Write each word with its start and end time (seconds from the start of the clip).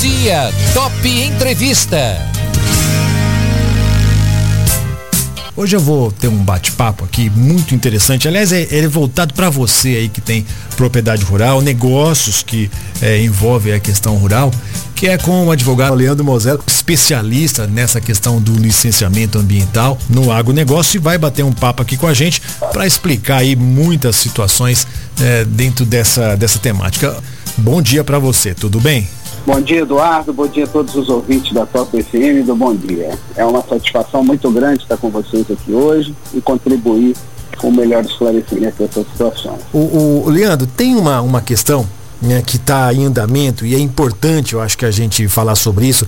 dia, 0.00 0.52
Top 0.72 1.08
Entrevista. 1.08 2.18
Hoje 5.56 5.76
eu 5.76 5.80
vou 5.80 6.10
ter 6.10 6.26
um 6.26 6.36
bate-papo 6.36 7.04
aqui 7.04 7.30
muito 7.30 7.74
interessante. 7.74 8.26
Aliás, 8.26 8.50
é, 8.50 8.62
ele 8.70 8.86
é 8.86 8.88
voltado 8.88 9.34
para 9.34 9.48
você 9.48 9.88
aí 9.90 10.08
que 10.08 10.20
tem 10.20 10.44
propriedade 10.76 11.24
rural, 11.24 11.60
negócios 11.60 12.42
que 12.42 12.68
é, 13.00 13.22
envolvem 13.22 13.72
a 13.72 13.78
questão 13.78 14.16
rural, 14.16 14.50
que 14.96 15.06
é 15.06 15.16
com 15.16 15.46
o 15.46 15.50
advogado 15.52 15.94
Leandro 15.94 16.24
Mosel, 16.24 16.58
especialista 16.66 17.66
nessa 17.68 18.00
questão 18.00 18.40
do 18.40 18.52
licenciamento 18.54 19.38
ambiental 19.38 19.96
no 20.08 20.32
agronegócio 20.32 20.98
e 20.98 21.00
vai 21.00 21.18
bater 21.18 21.44
um 21.44 21.52
papo 21.52 21.82
aqui 21.82 21.96
com 21.96 22.08
a 22.08 22.14
gente 22.14 22.42
para 22.72 22.84
explicar 22.84 23.38
aí 23.38 23.54
muitas 23.54 24.16
situações 24.16 24.86
é, 25.20 25.44
dentro 25.44 25.84
dessa, 25.84 26.36
dessa 26.36 26.58
temática. 26.58 27.16
Bom 27.56 27.80
dia 27.80 28.02
para 28.02 28.18
você, 28.18 28.52
tudo 28.52 28.80
bem? 28.80 29.08
Bom 29.46 29.60
dia, 29.60 29.80
Eduardo. 29.80 30.32
Bom 30.32 30.46
dia 30.46 30.64
a 30.64 30.66
todos 30.66 30.94
os 30.94 31.10
ouvintes 31.10 31.52
da 31.52 31.66
Top 31.66 32.02
FM 32.02 32.46
do 32.46 32.56
Bom 32.56 32.74
Dia. 32.74 33.10
É 33.36 33.44
uma 33.44 33.62
satisfação 33.62 34.24
muito 34.24 34.50
grande 34.50 34.82
estar 34.82 34.96
com 34.96 35.10
vocês 35.10 35.44
aqui 35.50 35.70
hoje 35.70 36.14
e 36.32 36.40
contribuir 36.40 37.14
com 37.58 37.68
o 37.68 37.72
melhor 37.72 38.02
esclarecimento 38.04 38.82
dessa 38.82 39.04
situação. 39.04 39.58
O, 39.70 40.22
o 40.24 40.30
Leandro, 40.30 40.66
tem 40.66 40.96
uma, 40.96 41.20
uma 41.20 41.42
questão 41.42 41.86
né, 42.22 42.40
que 42.40 42.56
está 42.56 42.92
em 42.94 43.04
andamento 43.04 43.66
e 43.66 43.74
é 43.74 43.78
importante, 43.78 44.54
eu 44.54 44.62
acho 44.62 44.78
que 44.78 44.86
a 44.86 44.90
gente 44.90 45.28
falar 45.28 45.56
sobre 45.56 45.86
isso, 45.86 46.06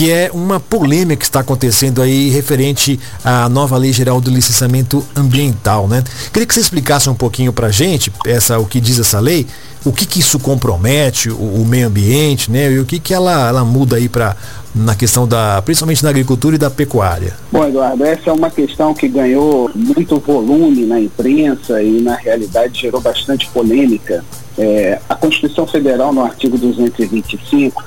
que 0.00 0.10
é 0.10 0.30
uma 0.32 0.58
polêmica 0.58 1.18
que 1.18 1.24
está 1.26 1.40
acontecendo 1.40 2.00
aí 2.00 2.30
referente 2.30 2.98
à 3.22 3.50
nova 3.50 3.76
lei 3.76 3.92
geral 3.92 4.18
do 4.18 4.30
licenciamento 4.30 5.04
ambiental, 5.14 5.86
né? 5.86 6.02
Queria 6.32 6.46
que 6.46 6.54
você 6.54 6.60
explicasse 6.60 7.10
um 7.10 7.14
pouquinho 7.14 7.52
para 7.52 7.66
a 7.66 7.70
gente 7.70 8.10
essa, 8.26 8.58
o 8.58 8.64
que 8.64 8.80
diz 8.80 8.98
essa 8.98 9.20
lei, 9.20 9.46
o 9.84 9.92
que, 9.92 10.06
que 10.06 10.20
isso 10.20 10.38
compromete, 10.38 11.28
o, 11.28 11.34
o, 11.34 11.66
meio 11.66 11.88
ambiente, 11.88 12.50
né? 12.50 12.72
E 12.72 12.78
o 12.78 12.86
que, 12.86 12.98
que 12.98 13.12
ela, 13.12 13.48
ela 13.48 13.62
muda 13.62 13.96
aí 13.96 14.08
para 14.08 14.34
na 14.74 14.94
questão 14.94 15.28
da, 15.28 15.60
principalmente 15.60 16.02
na 16.02 16.08
agricultura 16.08 16.56
e 16.56 16.58
da 16.58 16.70
pecuária. 16.70 17.34
Bom, 17.52 17.66
Eduardo, 17.66 18.02
essa 18.02 18.30
é 18.30 18.32
uma 18.32 18.50
questão 18.50 18.94
que 18.94 19.06
ganhou 19.06 19.70
muito 19.74 20.18
volume 20.18 20.86
na 20.86 20.98
imprensa 20.98 21.82
e 21.82 22.00
na 22.00 22.14
realidade 22.14 22.80
gerou 22.80 23.02
bastante 23.02 23.46
polêmica. 23.48 24.24
É, 24.56 24.98
a 25.06 25.14
Constituição 25.14 25.66
Federal, 25.66 26.10
no 26.10 26.24
artigo 26.24 26.56
225, 26.56 27.82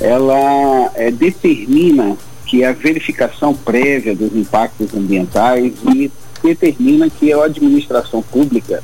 ela 0.00 0.90
é, 0.94 1.10
determina 1.10 2.16
que 2.46 2.64
a 2.64 2.72
verificação 2.72 3.54
prévia 3.54 4.14
dos 4.14 4.34
impactos 4.34 4.94
ambientais 4.94 5.72
e 5.94 6.10
determina 6.42 7.08
que 7.08 7.32
a 7.32 7.44
administração 7.44 8.22
pública 8.22 8.82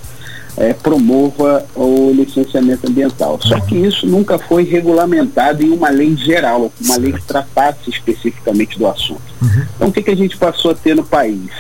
é, 0.57 0.73
promova 0.73 1.67
o 1.75 2.13
licenciamento 2.13 2.89
ambiental. 2.89 3.39
Só 3.43 3.61
que 3.61 3.77
isso 3.77 4.07
nunca 4.07 4.39
foi 4.39 4.65
regulamentado 4.65 5.63
em 5.63 5.71
uma 5.71 5.91
lei 5.91 6.17
geral, 6.17 6.73
uma 6.81 6.97
lei 6.97 7.13
que 7.13 7.23
tratasse 7.23 7.91
especificamente 7.91 8.79
do 8.79 8.87
assunto. 8.87 9.21
Uhum. 9.43 9.67
Então, 9.77 9.89
o 9.89 9.93
que, 9.93 10.03
que 10.03 10.11
a 10.11 10.17
gente 10.17 10.37
passou 10.37 10.71
a 10.71 10.75
ter 10.75 10.95
no 10.95 11.05
país? 11.05 11.51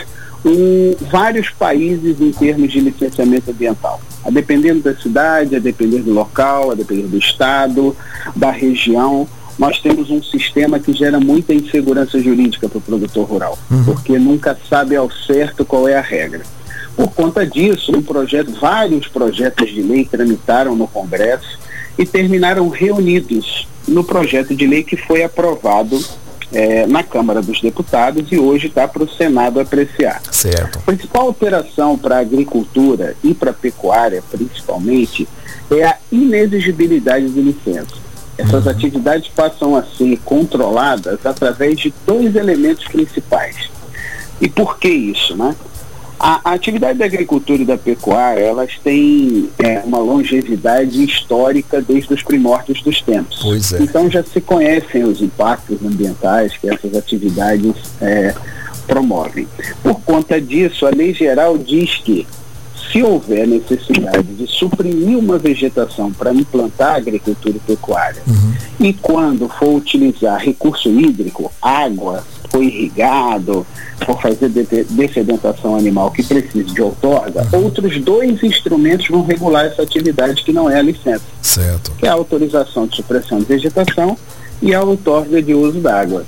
Um, 0.44 0.94
vários 1.10 1.50
países 1.50 2.20
em 2.20 2.30
termos 2.30 2.70
de 2.70 2.80
licenciamento 2.80 3.50
ambiental. 3.50 4.00
A 4.24 4.30
dependendo 4.30 4.80
da 4.80 4.94
cidade, 4.94 5.56
a 5.56 5.58
depender 5.58 6.00
do 6.00 6.12
local, 6.12 6.70
a 6.70 6.74
depender 6.74 7.08
do 7.08 7.18
estado, 7.18 7.96
da 8.34 8.50
região, 8.50 9.28
nós 9.58 9.80
temos 9.80 10.10
um 10.10 10.22
sistema 10.22 10.78
que 10.78 10.92
gera 10.92 11.18
muita 11.18 11.54
insegurança 11.54 12.20
jurídica 12.20 12.68
para 12.68 12.78
o 12.78 12.82
produtor 12.82 13.26
rural, 13.26 13.58
uhum. 13.70 13.84
porque 13.84 14.18
nunca 14.18 14.56
sabe 14.68 14.96
ao 14.96 15.10
certo 15.10 15.64
qual 15.64 15.88
é 15.88 15.96
a 15.96 16.00
regra. 16.00 16.42
Por 16.96 17.10
conta 17.10 17.46
disso, 17.46 17.94
um 17.94 18.02
projeto, 18.02 18.52
vários 18.58 19.06
projetos 19.06 19.70
de 19.70 19.82
lei 19.82 20.04
tramitaram 20.04 20.74
no 20.74 20.88
Congresso 20.88 21.58
e 21.98 22.06
terminaram 22.06 22.68
reunidos 22.68 23.68
no 23.86 24.02
projeto 24.02 24.54
de 24.54 24.66
lei 24.66 24.82
que 24.82 24.96
foi 24.96 25.22
aprovado 25.22 26.02
é, 26.52 26.86
na 26.86 27.02
Câmara 27.02 27.42
dos 27.42 27.60
Deputados 27.60 28.30
e 28.30 28.38
hoje 28.38 28.68
está 28.68 28.86
para 28.86 29.02
o 29.02 29.08
Senado 29.08 29.60
apreciar. 29.60 30.22
Certo. 30.30 30.78
A 30.78 30.82
principal 30.82 31.26
alteração 31.26 31.98
para 31.98 32.16
a 32.16 32.20
agricultura 32.20 33.16
e 33.22 33.34
para 33.34 33.50
a 33.50 33.54
pecuária, 33.54 34.22
principalmente, 34.30 35.28
é 35.70 35.84
a 35.84 35.96
inexigibilidade 36.10 37.28
de 37.30 37.40
licença. 37.40 38.05
Essas 38.38 38.64
uhum. 38.64 38.70
atividades 38.70 39.28
passam 39.28 39.76
a 39.76 39.82
ser 39.82 40.18
controladas 40.24 41.24
através 41.24 41.78
de 41.78 41.92
dois 42.06 42.36
elementos 42.36 42.86
principais. 42.86 43.70
E 44.40 44.48
por 44.48 44.78
que 44.78 44.88
isso, 44.88 45.36
né? 45.36 45.54
A, 46.18 46.50
a 46.50 46.54
atividade 46.54 46.98
da 46.98 47.04
agricultura 47.04 47.60
e 47.60 47.64
da 47.64 47.76
pecuária, 47.76 48.40
elas 48.42 48.78
têm 48.82 49.50
é, 49.58 49.80
uma 49.80 49.98
longevidade 49.98 51.02
histórica 51.04 51.82
desde 51.82 52.14
os 52.14 52.22
primórdios 52.22 52.82
dos 52.82 53.02
tempos. 53.02 53.38
Pois 53.42 53.72
é. 53.72 53.82
Então 53.82 54.10
já 54.10 54.22
se 54.22 54.40
conhecem 54.40 55.04
os 55.04 55.20
impactos 55.20 55.78
ambientais 55.84 56.56
que 56.56 56.68
essas 56.70 56.94
atividades 56.94 57.74
é, 58.00 58.34
promovem. 58.86 59.46
Por 59.82 60.00
conta 60.00 60.40
disso, 60.40 60.86
a 60.86 60.90
lei 60.90 61.12
geral 61.12 61.58
diz 61.58 61.96
que 61.96 62.26
se 62.90 63.02
houver 63.02 63.46
necessidade 63.46 64.34
de 64.34 64.46
suprimir 64.46 65.18
uma 65.18 65.38
vegetação 65.38 66.12
para 66.12 66.32
implantar 66.32 66.96
agricultura 66.96 67.56
e 67.56 67.60
pecuária, 67.60 68.22
uhum. 68.26 68.54
e 68.80 68.92
quando 68.92 69.48
for 69.48 69.74
utilizar 69.74 70.40
recurso 70.40 70.88
hídrico, 70.88 71.50
água, 71.60 72.24
for 72.50 72.62
irrigado, 72.62 73.66
for 74.04 74.20
fazer 74.20 74.48
dessedentação 74.90 75.76
animal 75.76 76.10
que 76.10 76.22
precise 76.22 76.72
de 76.72 76.82
outorga, 76.82 77.46
uhum. 77.52 77.64
outros 77.64 77.98
dois 78.00 78.42
instrumentos 78.42 79.08
vão 79.08 79.24
regular 79.24 79.66
essa 79.66 79.82
atividade 79.82 80.42
que 80.42 80.52
não 80.52 80.70
é 80.70 80.78
a 80.78 80.82
licença. 80.82 81.24
Certo. 81.42 81.92
Que 81.98 82.06
é 82.06 82.08
a 82.08 82.14
autorização 82.14 82.86
de 82.86 82.96
supressão 82.96 83.38
de 83.38 83.44
vegetação 83.44 84.16
e 84.62 84.74
a 84.74 84.82
outorga 84.82 85.42
de 85.42 85.54
uso 85.54 85.80
da 85.80 86.00
água. 86.00 86.24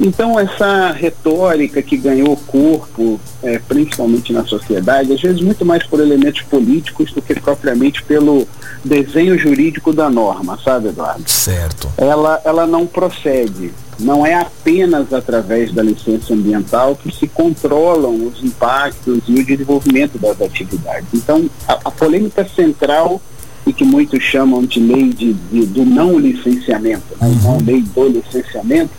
Então, 0.00 0.38
essa 0.38 0.90
retórica 0.90 1.82
que 1.82 1.96
ganhou 1.96 2.36
corpo, 2.46 3.20
é, 3.42 3.58
principalmente 3.58 4.32
na 4.32 4.44
sociedade, 4.44 5.12
às 5.12 5.20
vezes 5.20 5.40
muito 5.40 5.64
mais 5.64 5.84
por 5.84 6.00
elementos 6.00 6.42
políticos 6.42 7.12
do 7.12 7.22
que 7.22 7.34
propriamente 7.34 8.02
pelo 8.02 8.46
desenho 8.84 9.38
jurídico 9.38 9.92
da 9.92 10.10
norma, 10.10 10.58
sabe, 10.64 10.88
Eduardo? 10.88 11.28
Certo. 11.28 11.88
Ela, 11.96 12.40
ela 12.44 12.66
não 12.66 12.86
procede. 12.86 13.72
Não 13.98 14.26
é 14.26 14.34
apenas 14.34 15.12
através 15.12 15.72
da 15.72 15.82
licença 15.82 16.32
ambiental 16.32 16.96
que 16.96 17.14
se 17.14 17.28
controlam 17.28 18.26
os 18.26 18.42
impactos 18.42 19.22
e 19.28 19.34
o 19.34 19.44
desenvolvimento 19.44 20.18
das 20.18 20.40
atividades. 20.40 21.06
Então, 21.14 21.48
a, 21.68 21.78
a 21.84 21.90
polêmica 21.90 22.44
central 22.44 23.20
e 23.66 23.72
que 23.72 23.84
muitos 23.84 24.22
chamam 24.22 24.64
de 24.64 24.80
lei 24.80 25.10
de, 25.10 25.32
de 25.32 25.66
do 25.66 25.84
não 25.84 26.18
licenciamento, 26.18 27.04
né? 27.20 27.28
uhum. 27.28 27.34
não 27.42 27.58
lei 27.58 27.80
do 27.80 28.08
licenciamento, 28.08 28.90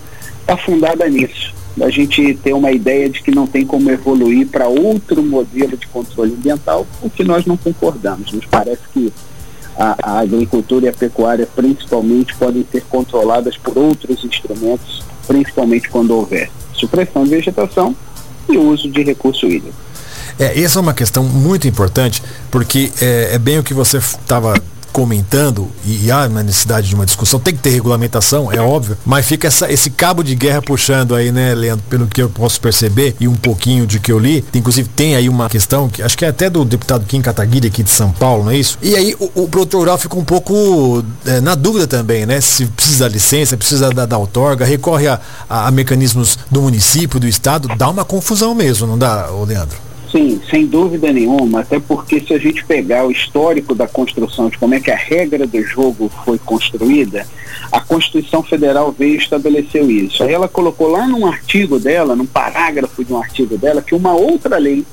está 0.44 0.58
fundada 0.58 1.08
nisso. 1.10 1.54
A 1.82 1.90
gente 1.90 2.36
ter 2.36 2.54
uma 2.54 2.72
ideia 2.72 3.10
de 3.10 3.22
que 3.24 3.32
não 3.32 3.48
tem 3.48 3.66
como 3.66 3.90
evoluir 3.90 4.48
para 4.48 4.68
outro 4.68 5.24
modelo 5.24 5.76
de 5.76 5.88
controle 5.88 6.34
ambiental, 6.34 6.86
o 7.02 7.10
que 7.10 7.24
nós 7.24 7.46
não 7.46 7.58
concordamos. 7.58 8.32
Nos 8.32 8.46
parece 8.46 8.82
que 8.94 9.12
a, 9.76 9.96
a, 10.04 10.20
agricultura 10.20 10.86
e 10.86 10.90
a 10.90 10.94
pecuária, 10.94 11.48
principalmente, 11.56 12.36
podem 12.36 12.64
ser 12.72 12.84
controladas 12.84 13.58
por 13.58 13.76
outros 13.76 14.24
instrumentos, 14.24 15.04
principalmente 15.26 15.90
quando 15.90 16.12
houver 16.12 16.52
supressão 16.74 17.24
de 17.24 17.32
vegetação 17.32 17.96
e 18.48 18.58
uso 18.58 18.88
de 18.90 19.02
recurso 19.02 19.48
hídrico. 19.48 19.74
É, 20.38 20.60
essa 20.62 20.78
é 20.78 20.82
uma 20.82 20.94
questão 20.94 21.24
muito 21.24 21.68
importante, 21.68 22.22
porque 22.52 22.92
é, 23.02 23.34
é 23.34 23.40
bem 23.40 23.58
o 23.58 23.64
que 23.64 23.74
você 23.74 23.98
estava 23.98 24.54
comentando, 24.94 25.68
e, 25.84 26.06
e 26.06 26.12
há 26.12 26.28
uma 26.28 26.44
necessidade 26.44 26.88
de 26.88 26.96
uma 26.96 27.06
discussão, 27.06 27.40
tem 27.40 27.54
que 27.54 27.62
ter 27.62 27.72
regulamentação, 27.72 28.52
é 28.52 28.62
óbvio, 28.62 28.96
mas 29.04 29.26
fica 29.26 29.48
essa, 29.48 29.70
esse 29.72 29.90
cabo 29.90 30.24
de 30.24 30.36
guerra 30.36 30.62
puxando 30.62 31.16
aí, 31.16 31.32
né, 31.32 31.54
Leandro, 31.56 31.84
pelo 31.90 32.08
que 32.08 32.22
eu 32.22 32.30
posso 32.30 32.62
perceber 32.62 33.16
e 33.20 33.28
um 33.28 33.36
pouquinho 33.36 33.88
de 33.88 34.00
que 34.00 34.12
eu 34.12 34.20
li, 34.20 34.46
inclusive 34.54 34.88
tem 34.88 35.16
aí 35.16 35.28
uma 35.28 35.50
questão, 35.50 35.90
que 35.90 36.02
acho 36.02 36.16
que 36.16 36.24
é 36.24 36.28
até 36.28 36.50
do 36.50 36.64
deputado 36.64 37.06
Kim 37.06 37.22
Kataguiri 37.22 37.68
aqui 37.68 37.82
de 37.82 37.90
São 37.90 38.12
Paulo, 38.12 38.46
não 38.46 38.52
é 38.52 38.58
isso? 38.58 38.78
E 38.82 38.96
aí 38.96 39.16
o, 39.20 39.44
o 39.44 39.48
produtor 39.50 39.80
rural 39.80 39.98
fica 39.98 40.16
um 40.16 40.24
pouco 40.24 41.04
é, 41.26 41.42
na 41.42 41.56
dúvida 41.56 41.88
também, 41.88 42.26
né, 42.26 42.40
se 42.40 42.68
precisa 42.68 43.06
da 43.06 43.10
licença, 43.10 43.58
precisa 43.58 43.90
da, 43.90 44.06
da 44.06 44.18
outorga, 44.18 44.64
recorre 44.64 45.08
a, 45.08 45.20
a, 45.50 45.68
a 45.68 45.72
mecanismos 45.72 46.38
do 46.52 46.62
município, 46.62 47.20
do 47.20 47.28
estado, 47.28 47.68
dá 47.76 47.90
uma 47.90 48.06
confusão 48.06 48.54
mesmo, 48.54 48.86
não 48.86 48.98
dá, 48.98 49.28
Leandro? 49.48 49.93
Sim, 50.14 50.40
sem 50.48 50.68
dúvida 50.68 51.12
nenhuma, 51.12 51.62
até 51.62 51.80
porque 51.80 52.20
se 52.20 52.36
a 52.36 52.38
gente 52.38 52.64
pegar 52.64 53.04
o 53.04 53.10
histórico 53.10 53.74
da 53.74 53.88
construção, 53.88 54.48
de 54.48 54.60
como 54.60 54.76
é 54.76 54.80
que 54.80 54.92
a 54.92 54.96
regra 54.96 55.48
do 55.48 55.60
jogo 55.64 56.08
foi 56.24 56.38
construída, 56.38 57.26
a 57.72 57.80
Constituição 57.82 58.44
Federal 58.44 58.92
veio 58.92 59.16
e 59.16 59.18
estabeleceu 59.18 59.90
isso. 59.90 60.24
Aí 60.24 60.32
ela 60.32 60.48
colocou 60.48 60.88
lá 60.88 61.08
num 61.08 61.26
artigo 61.26 61.80
dela, 61.80 62.16
num 62.16 62.28
parágrafo 62.28 63.04
de 63.04 63.12
um 63.12 63.18
artigo 63.18 63.58
dela, 63.58 63.82
que 63.82 63.96
uma 63.96 64.14
outra 64.14 64.60
lei 64.60 64.86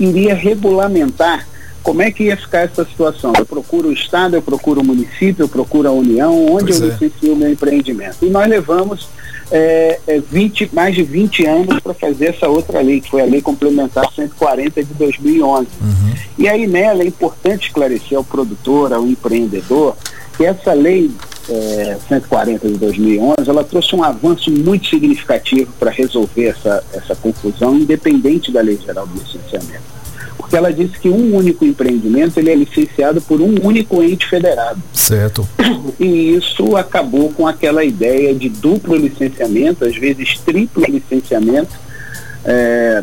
iria 0.00 0.34
regulamentar 0.34 1.46
como 1.82 2.00
é 2.00 2.10
que 2.10 2.24
ia 2.24 2.36
ficar 2.38 2.60
essa 2.60 2.82
situação? 2.86 3.34
Eu 3.38 3.44
procuro 3.44 3.90
o 3.90 3.92
Estado, 3.92 4.34
eu 4.34 4.40
procuro 4.40 4.80
o 4.80 4.84
município, 4.84 5.42
eu 5.42 5.48
procuro 5.48 5.86
a 5.86 5.92
União, 5.92 6.46
onde 6.46 6.72
pois 6.72 6.80
eu 6.80 6.88
é. 6.88 6.90
licencio 6.92 7.34
o 7.34 7.36
meu 7.36 7.52
empreendimento. 7.52 8.24
E 8.24 8.30
nós 8.30 8.48
levamos 8.48 9.06
é, 9.50 10.00
é 10.06 10.20
20, 10.20 10.70
mais 10.72 10.94
de 10.94 11.02
20 11.02 11.46
anos 11.46 11.80
para 11.80 11.94
fazer 11.94 12.30
essa 12.30 12.48
outra 12.48 12.80
lei, 12.80 13.00
que 13.00 13.10
foi 13.10 13.22
a 13.22 13.26
Lei 13.26 13.40
Complementar 13.40 14.10
140 14.12 14.82
de 14.82 14.94
2011. 14.94 15.68
Uhum. 15.80 16.14
E 16.38 16.48
aí 16.48 16.66
nela 16.66 17.02
é 17.02 17.06
importante 17.06 17.68
esclarecer 17.68 18.16
ao 18.16 18.24
produtor, 18.24 18.92
ao 18.92 19.06
empreendedor, 19.06 19.96
que 20.36 20.44
essa 20.44 20.72
lei 20.72 21.10
é, 21.48 21.96
140 22.08 22.68
de 22.68 22.74
2011, 22.74 23.48
ela 23.48 23.64
trouxe 23.64 23.94
um 23.94 24.02
avanço 24.02 24.50
muito 24.50 24.88
significativo 24.88 25.72
para 25.78 25.90
resolver 25.90 26.46
essa, 26.46 26.82
essa 26.92 27.14
confusão, 27.14 27.76
independente 27.76 28.50
da 28.50 28.60
lei 28.60 28.78
geral 28.78 29.06
do 29.06 29.18
licenciamento. 29.18 30.03
Porque 30.36 30.56
ela 30.56 30.72
disse 30.72 30.98
que 30.98 31.08
um 31.08 31.36
único 31.36 31.64
empreendimento 31.64 32.38
ele 32.38 32.50
é 32.50 32.54
licenciado 32.54 33.20
por 33.20 33.40
um 33.40 33.54
único 33.62 34.02
ente 34.02 34.26
federado. 34.26 34.82
Certo. 34.92 35.46
E 36.00 36.34
isso 36.34 36.76
acabou 36.76 37.30
com 37.30 37.46
aquela 37.46 37.84
ideia 37.84 38.34
de 38.34 38.48
duplo 38.48 38.96
licenciamento, 38.96 39.84
às 39.84 39.94
vezes 39.94 40.38
triplo 40.38 40.84
licenciamento, 40.88 41.70
é, 42.44 43.02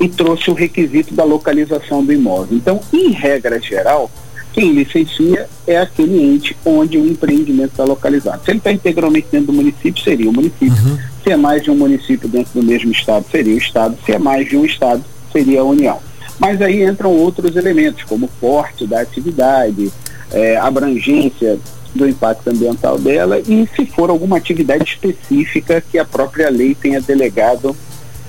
e 0.00 0.08
trouxe 0.08 0.50
o 0.50 0.54
requisito 0.54 1.14
da 1.14 1.24
localização 1.24 2.04
do 2.04 2.12
imóvel. 2.12 2.56
Então, 2.56 2.80
em 2.92 3.10
regra 3.10 3.60
geral, 3.60 4.10
quem 4.54 4.72
licencia 4.72 5.48
é 5.66 5.76
aquele 5.76 6.22
ente 6.22 6.56
onde 6.64 6.96
o 6.96 7.04
empreendimento 7.04 7.72
está 7.72 7.84
localizado. 7.84 8.44
Se 8.44 8.52
ele 8.52 8.58
está 8.58 8.70
integralmente 8.72 9.26
dentro 9.30 9.48
do 9.48 9.52
município, 9.52 10.02
seria 10.02 10.30
o 10.30 10.32
município. 10.32 10.68
Uhum. 10.68 10.98
Se 11.24 11.30
é 11.30 11.36
mais 11.36 11.62
de 11.62 11.72
um 11.72 11.74
município 11.74 12.28
dentro 12.28 12.52
do 12.54 12.62
mesmo 12.62 12.92
estado, 12.92 13.26
seria 13.30 13.54
o 13.54 13.58
estado. 13.58 13.98
Se 14.06 14.12
é 14.12 14.18
mais 14.18 14.48
de 14.48 14.56
um 14.56 14.64
estado, 14.64 15.04
seria 15.32 15.60
a 15.60 15.64
União. 15.64 15.98
Mas 16.38 16.60
aí 16.60 16.82
entram 16.82 17.12
outros 17.12 17.56
elementos, 17.56 18.02
como 18.04 18.28
porte 18.40 18.86
da 18.86 19.00
atividade, 19.00 19.92
é, 20.32 20.56
abrangência 20.56 21.58
do 21.94 22.08
impacto 22.08 22.50
ambiental 22.50 22.98
dela 22.98 23.38
e 23.38 23.68
se 23.76 23.86
for 23.86 24.10
alguma 24.10 24.36
atividade 24.36 24.82
específica 24.84 25.80
que 25.80 25.96
a 25.96 26.04
própria 26.04 26.50
lei 26.50 26.74
tenha 26.74 27.00
delegado 27.00 27.76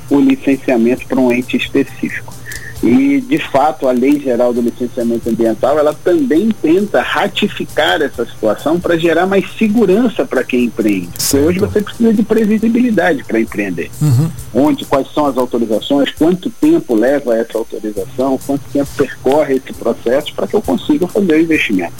o 0.09 0.19
licenciamento 0.19 1.07
para 1.07 1.19
um 1.19 1.31
ente 1.31 1.57
específico. 1.57 2.34
E, 2.85 3.19
de 3.19 3.39
fato, 3.39 3.87
a 3.87 3.91
Lei 3.91 4.19
Geral 4.19 4.53
do 4.53 4.61
Licenciamento 4.61 5.27
Ambiental, 5.27 5.79
ela 5.79 5.91
também 5.91 6.49
tenta 6.61 7.01
ratificar 7.01 7.99
essa 7.99 8.23
situação 8.27 8.79
para 8.79 8.95
gerar 8.95 9.25
mais 9.25 9.43
segurança 9.57 10.23
para 10.23 10.43
quem 10.43 10.65
empreende. 10.65 11.09
Porque 11.17 11.37
hoje 11.37 11.57
você 11.57 11.81
precisa 11.81 12.13
de 12.13 12.21
previsibilidade 12.21 13.23
para 13.23 13.39
empreender. 13.39 13.89
Uhum. 13.99 14.29
Onde, 14.53 14.85
quais 14.85 15.11
são 15.11 15.25
as 15.25 15.35
autorizações, 15.35 16.11
quanto 16.11 16.47
tempo 16.51 16.93
leva 16.93 17.35
essa 17.35 17.57
autorização, 17.57 18.39
quanto 18.45 18.61
tempo 18.71 18.89
percorre 18.95 19.55
esse 19.55 19.73
processo 19.73 20.31
para 20.35 20.45
que 20.45 20.55
eu 20.55 20.61
consiga 20.61 21.07
fazer 21.07 21.33
o 21.33 21.41
investimento. 21.41 21.93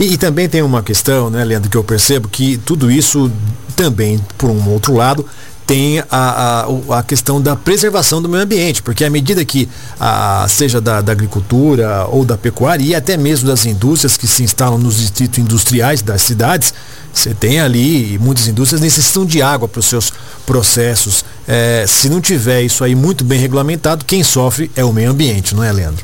E, 0.00 0.14
e, 0.14 0.16
também 0.16 0.48
tem 0.48 0.62
uma 0.62 0.82
questão, 0.82 1.28
né, 1.28 1.44
Leandro, 1.44 1.68
que 1.68 1.76
eu 1.76 1.84
percebo 1.84 2.28
que 2.28 2.56
tudo 2.56 2.90
isso 2.90 3.30
também, 3.76 4.18
por 4.38 4.48
um 4.48 4.70
outro 4.70 4.94
lado, 4.94 5.26
tem 5.68 5.98
a, 5.98 6.06
a, 6.10 6.98
a, 6.98 7.02
questão 7.02 7.42
da 7.42 7.54
preservação 7.54 8.22
do 8.22 8.28
meio 8.28 8.42
ambiente, 8.42 8.82
porque 8.82 9.04
à 9.04 9.10
medida 9.10 9.44
que, 9.44 9.68
a, 10.00 10.46
seja 10.48 10.80
da, 10.80 11.02
da, 11.02 11.12
agricultura 11.12 12.06
ou 12.06 12.24
da 12.24 12.38
pecuária 12.38 12.82
e 12.82 12.94
até 12.94 13.18
mesmo 13.18 13.46
das 13.46 13.66
indústrias 13.66 14.16
que 14.16 14.26
se 14.26 14.42
instalam 14.42 14.78
nos 14.78 14.96
distritos 14.96 15.38
industriais 15.38 16.00
das 16.00 16.22
cidades, 16.22 16.72
você 17.12 17.34
tem 17.34 17.60
ali, 17.60 18.18
muitas 18.18 18.48
indústrias 18.48 18.80
necessitam 18.80 19.26
de 19.26 19.42
água 19.42 19.68
para 19.68 19.80
os 19.80 19.84
seus 19.84 20.10
processos. 20.46 21.22
É, 21.46 21.84
se 21.86 22.08
não 22.08 22.18
tiver 22.18 22.62
isso 22.62 22.82
aí 22.82 22.94
muito 22.94 23.22
bem 23.22 23.38
regulamentado, 23.38 24.06
quem 24.06 24.24
sofre 24.24 24.70
é 24.74 24.82
o 24.82 24.92
meio 24.92 25.10
ambiente, 25.10 25.54
não 25.54 25.62
é, 25.62 25.70
Leandro? 25.70 26.02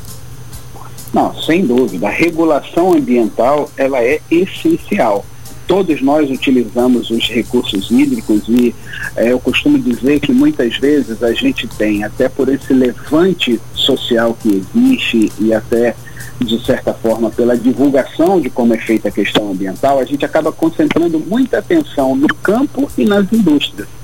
Não, 1.11 1.33
sem 1.41 1.65
dúvida. 1.65 2.07
A 2.07 2.11
regulação 2.11 2.93
ambiental 2.93 3.71
ela 3.75 3.99
é 3.99 4.21
essencial 4.29 5.25
todos 5.67 6.01
nós 6.01 6.29
utilizamos 6.29 7.09
os 7.09 7.27
recursos 7.29 7.89
hídricos 7.91 8.43
e 8.47 8.73
é, 9.15 9.31
eu 9.31 9.39
costumo 9.39 9.77
dizer 9.77 10.19
que 10.19 10.31
muitas 10.31 10.77
vezes 10.77 11.21
a 11.23 11.33
gente 11.33 11.67
tem, 11.67 12.03
até 12.03 12.29
por 12.29 12.49
esse 12.49 12.73
levante 12.73 13.59
social 13.73 14.37
que 14.41 14.49
existe 14.49 15.31
e 15.39 15.53
até 15.53 15.95
de 16.39 16.63
certa 16.65 16.93
forma 16.93 17.29
pela 17.29 17.57
divulgação 17.57 18.41
de 18.41 18.49
como 18.49 18.73
é 18.73 18.77
feita 18.77 19.07
a 19.07 19.11
questão 19.11 19.51
ambiental, 19.51 19.99
a 19.99 20.05
gente 20.05 20.25
acaba 20.25 20.51
concentrando 20.51 21.17
muita 21.19 21.59
atenção 21.59 22.15
no 22.15 22.27
campo 22.27 22.89
e 22.97 23.05
nas 23.05 23.31
indústrias 23.31 23.94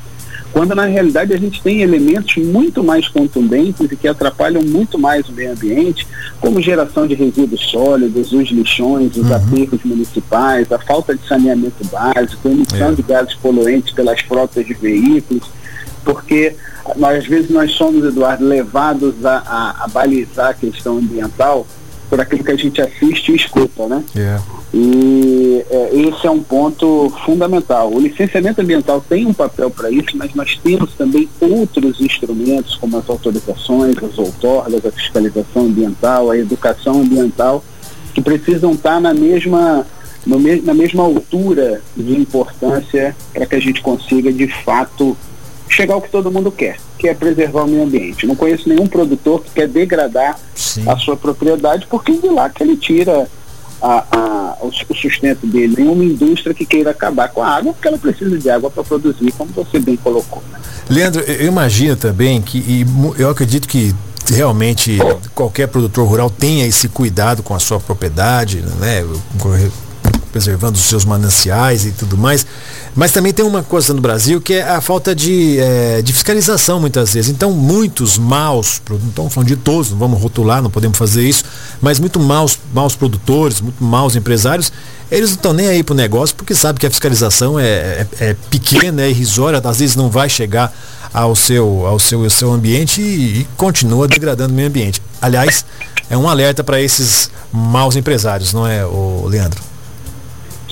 quando 0.51 0.75
na 0.75 0.85
realidade 0.85 1.33
a 1.33 1.37
gente 1.37 1.61
tem 1.61 1.81
elementos 1.81 2.35
muito 2.37 2.83
mais 2.83 3.07
contundentes 3.07 3.91
e 3.91 3.95
que 3.95 4.07
atrapalham 4.07 4.61
muito 4.61 4.99
mais 4.99 5.27
o 5.29 5.31
meio 5.31 5.51
ambiente, 5.51 6.05
como 6.39 6.61
geração 6.61 7.07
de 7.07 7.15
resíduos 7.15 7.61
sólidos, 7.69 8.33
os 8.33 8.49
lixões, 8.49 9.15
os 9.15 9.29
uhum. 9.29 9.35
aterros 9.35 9.83
municipais, 9.83 10.71
a 10.71 10.79
falta 10.79 11.15
de 11.15 11.25
saneamento 11.27 11.85
básico, 11.85 12.47
a 12.47 12.51
emissão 12.51 12.89
é. 12.89 12.95
de 12.95 13.01
gases 13.01 13.33
poluentes 13.35 13.93
pelas 13.93 14.19
frotas 14.21 14.65
de 14.65 14.73
veículos, 14.73 15.43
porque 16.03 16.55
nós, 16.97 17.19
às 17.19 17.27
vezes 17.27 17.49
nós 17.49 17.71
somos, 17.73 18.03
Eduardo, 18.03 18.45
levados 18.45 19.25
a, 19.25 19.37
a, 19.37 19.85
a 19.85 19.87
balizar 19.87 20.49
a 20.49 20.53
questão 20.53 20.97
ambiental 20.97 21.65
por 22.11 22.19
aquilo 22.19 22.43
que 22.43 22.51
a 22.51 22.57
gente 22.57 22.81
assiste 22.81 23.31
e 23.31 23.35
escuta, 23.37 23.87
né? 23.87 24.03
Yeah. 24.13 24.43
É. 24.57 24.77
E 24.77 25.65
é, 25.69 25.89
esse 25.93 26.27
é 26.27 26.29
um 26.29 26.43
ponto 26.43 27.09
fundamental. 27.25 27.89
O 27.89 28.01
licenciamento 28.01 28.59
ambiental 28.59 28.99
tem 28.99 29.25
um 29.25 29.33
papel 29.33 29.71
para 29.71 29.89
isso, 29.89 30.09
mas 30.15 30.35
nós 30.35 30.59
temos 30.61 30.93
também 30.93 31.29
outros 31.39 32.01
instrumentos, 32.01 32.75
como 32.75 32.97
as 32.97 33.09
autorizações, 33.09 33.95
as 34.03 34.17
outorgas, 34.17 34.85
a 34.85 34.91
fiscalização 34.91 35.67
ambiental, 35.67 36.29
a 36.29 36.37
educação 36.37 36.99
ambiental, 36.99 37.63
que 38.13 38.21
precisam 38.21 38.73
estar 38.73 38.99
na 38.99 39.13
mesma, 39.13 39.87
me, 40.25 40.59
na 40.59 40.73
mesma 40.73 41.03
altura 41.03 41.81
de 41.95 42.13
importância 42.13 43.15
para 43.33 43.45
que 43.45 43.55
a 43.55 43.61
gente 43.61 43.81
consiga, 43.81 44.33
de 44.33 44.47
fato, 44.65 45.15
chegar 45.71 45.93
ao 45.93 46.01
que 46.01 46.09
todo 46.09 46.31
mundo 46.31 46.51
quer, 46.51 46.77
que 46.97 47.07
é 47.07 47.13
preservar 47.13 47.63
o 47.63 47.67
meio 47.67 47.83
ambiente. 47.83 48.27
Não 48.27 48.35
conheço 48.35 48.67
nenhum 48.67 48.87
produtor 48.87 49.41
que 49.41 49.51
quer 49.51 49.67
degradar 49.67 50.37
Sim. 50.53 50.83
a 50.87 50.97
sua 50.97 51.15
propriedade, 51.15 51.87
porque 51.89 52.11
de 52.11 52.27
lá 52.27 52.49
que 52.49 52.61
ele 52.61 52.75
tira 52.75 53.27
a, 53.81 54.05
a, 54.11 54.57
o, 54.61 54.71
sustento 54.93 55.47
dele, 55.47 55.75
nenhuma 55.77 56.03
indústria 56.03 56.53
que 56.53 56.65
queira 56.65 56.91
acabar 56.91 57.29
com 57.29 57.41
a 57.41 57.47
água, 57.47 57.73
porque 57.73 57.87
ela 57.87 57.97
precisa 57.97 58.37
de 58.37 58.49
água 58.49 58.69
para 58.69 58.83
produzir, 58.83 59.31
como 59.31 59.51
você 59.51 59.79
bem 59.79 59.95
colocou. 59.95 60.43
Né? 60.51 60.59
Leandro, 60.89 61.21
eu 61.21 61.47
imagino 61.47 61.95
também 61.95 62.41
que, 62.41 62.57
e 62.59 62.85
eu 63.17 63.29
acredito 63.29 63.67
que 63.67 63.95
realmente 64.29 64.97
qualquer 65.33 65.67
produtor 65.67 66.07
rural 66.07 66.29
tenha 66.29 66.65
esse 66.65 66.89
cuidado 66.89 67.41
com 67.41 67.55
a 67.55 67.59
sua 67.59 67.79
propriedade, 67.79 68.61
né? 68.79 69.03
preservando 70.31 70.77
os 70.77 70.83
seus 70.83 71.05
mananciais 71.05 71.85
e 71.85 71.91
tudo 71.91 72.17
mais. 72.17 72.45
Mas 72.93 73.11
também 73.11 73.31
tem 73.31 73.45
uma 73.45 73.63
coisa 73.63 73.93
no 73.93 74.01
Brasil 74.01 74.41
que 74.41 74.55
é 74.55 74.63
a 74.63 74.81
falta 74.81 75.15
de, 75.15 75.57
é, 75.59 76.01
de 76.01 76.11
fiscalização 76.11 76.79
muitas 76.79 77.13
vezes. 77.13 77.31
Então, 77.31 77.51
muitos 77.51 78.17
maus, 78.17 78.81
não 78.89 78.97
estamos 78.97 79.33
falando 79.33 79.47
de 79.47 79.55
todos, 79.55 79.91
não 79.91 79.97
vamos 79.97 80.21
rotular, 80.21 80.61
não 80.61 80.69
podemos 80.69 80.97
fazer 80.97 81.27
isso, 81.27 81.45
mas 81.81 81.99
muito 81.99 82.19
maus, 82.19 82.59
maus 82.73 82.95
produtores, 82.95 83.61
muito 83.61 83.81
maus 83.81 84.15
empresários, 84.15 84.73
eles 85.09 85.29
não 85.29 85.35
estão 85.35 85.53
nem 85.53 85.67
aí 85.67 85.83
para 85.83 85.93
o 85.93 85.95
negócio 85.95 86.35
porque 86.35 86.53
sabem 86.53 86.79
que 86.79 86.85
a 86.85 86.89
fiscalização 86.89 87.59
é, 87.59 87.65
é, 87.65 88.07
é, 88.19 88.35
pequena, 88.49 89.01
é 89.01 89.09
irrisória, 89.09 89.61
às 89.63 89.79
vezes 89.79 89.95
não 89.95 90.09
vai 90.09 90.29
chegar 90.29 90.73
ao 91.13 91.35
seu, 91.35 91.85
ao 91.85 91.99
seu, 91.99 92.23
ao 92.23 92.29
seu 92.29 92.51
ambiente 92.51 93.01
e, 93.01 93.41
e 93.41 93.47
continua 93.57 94.07
degradando 94.07 94.53
o 94.53 94.55
meio 94.55 94.67
ambiente. 94.67 95.01
Aliás, 95.21 95.65
é 96.09 96.17
um 96.17 96.29
alerta 96.29 96.63
para 96.63 96.81
esses 96.81 97.29
maus 97.51 97.95
empresários, 97.95 98.53
não 98.53 98.67
é, 98.67 98.85
o 98.85 99.27
Leandro? 99.27 99.70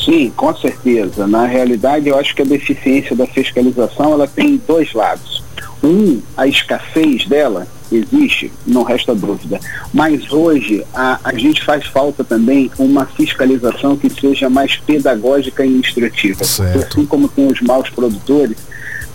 Sim, 0.03 0.31
com 0.35 0.55
certeza. 0.55 1.27
Na 1.27 1.45
realidade, 1.45 2.07
eu 2.07 2.17
acho 2.17 2.35
que 2.35 2.41
a 2.41 2.45
deficiência 2.45 3.15
da 3.15 3.27
fiscalização 3.27 4.13
ela 4.13 4.27
tem 4.27 4.61
dois 4.67 4.93
lados. 4.93 5.43
Um, 5.83 6.21
a 6.35 6.47
escassez 6.47 7.25
dela 7.25 7.67
existe, 7.91 8.51
não 8.65 8.83
resta 8.83 9.15
dúvida. 9.15 9.59
Mas 9.93 10.31
hoje 10.31 10.85
a, 10.93 11.19
a 11.23 11.33
gente 11.35 11.63
faz 11.63 11.85
falta 11.85 12.23
também 12.23 12.71
uma 12.77 13.05
fiscalização 13.05 13.97
que 13.97 14.09
seja 14.09 14.49
mais 14.49 14.77
pedagógica 14.77 15.65
e 15.65 15.77
instrutiva. 15.77 16.39
Porque 16.73 16.85
assim 16.85 17.05
como 17.05 17.27
tem 17.27 17.47
os 17.47 17.61
maus 17.61 17.89
produtores, 17.89 18.57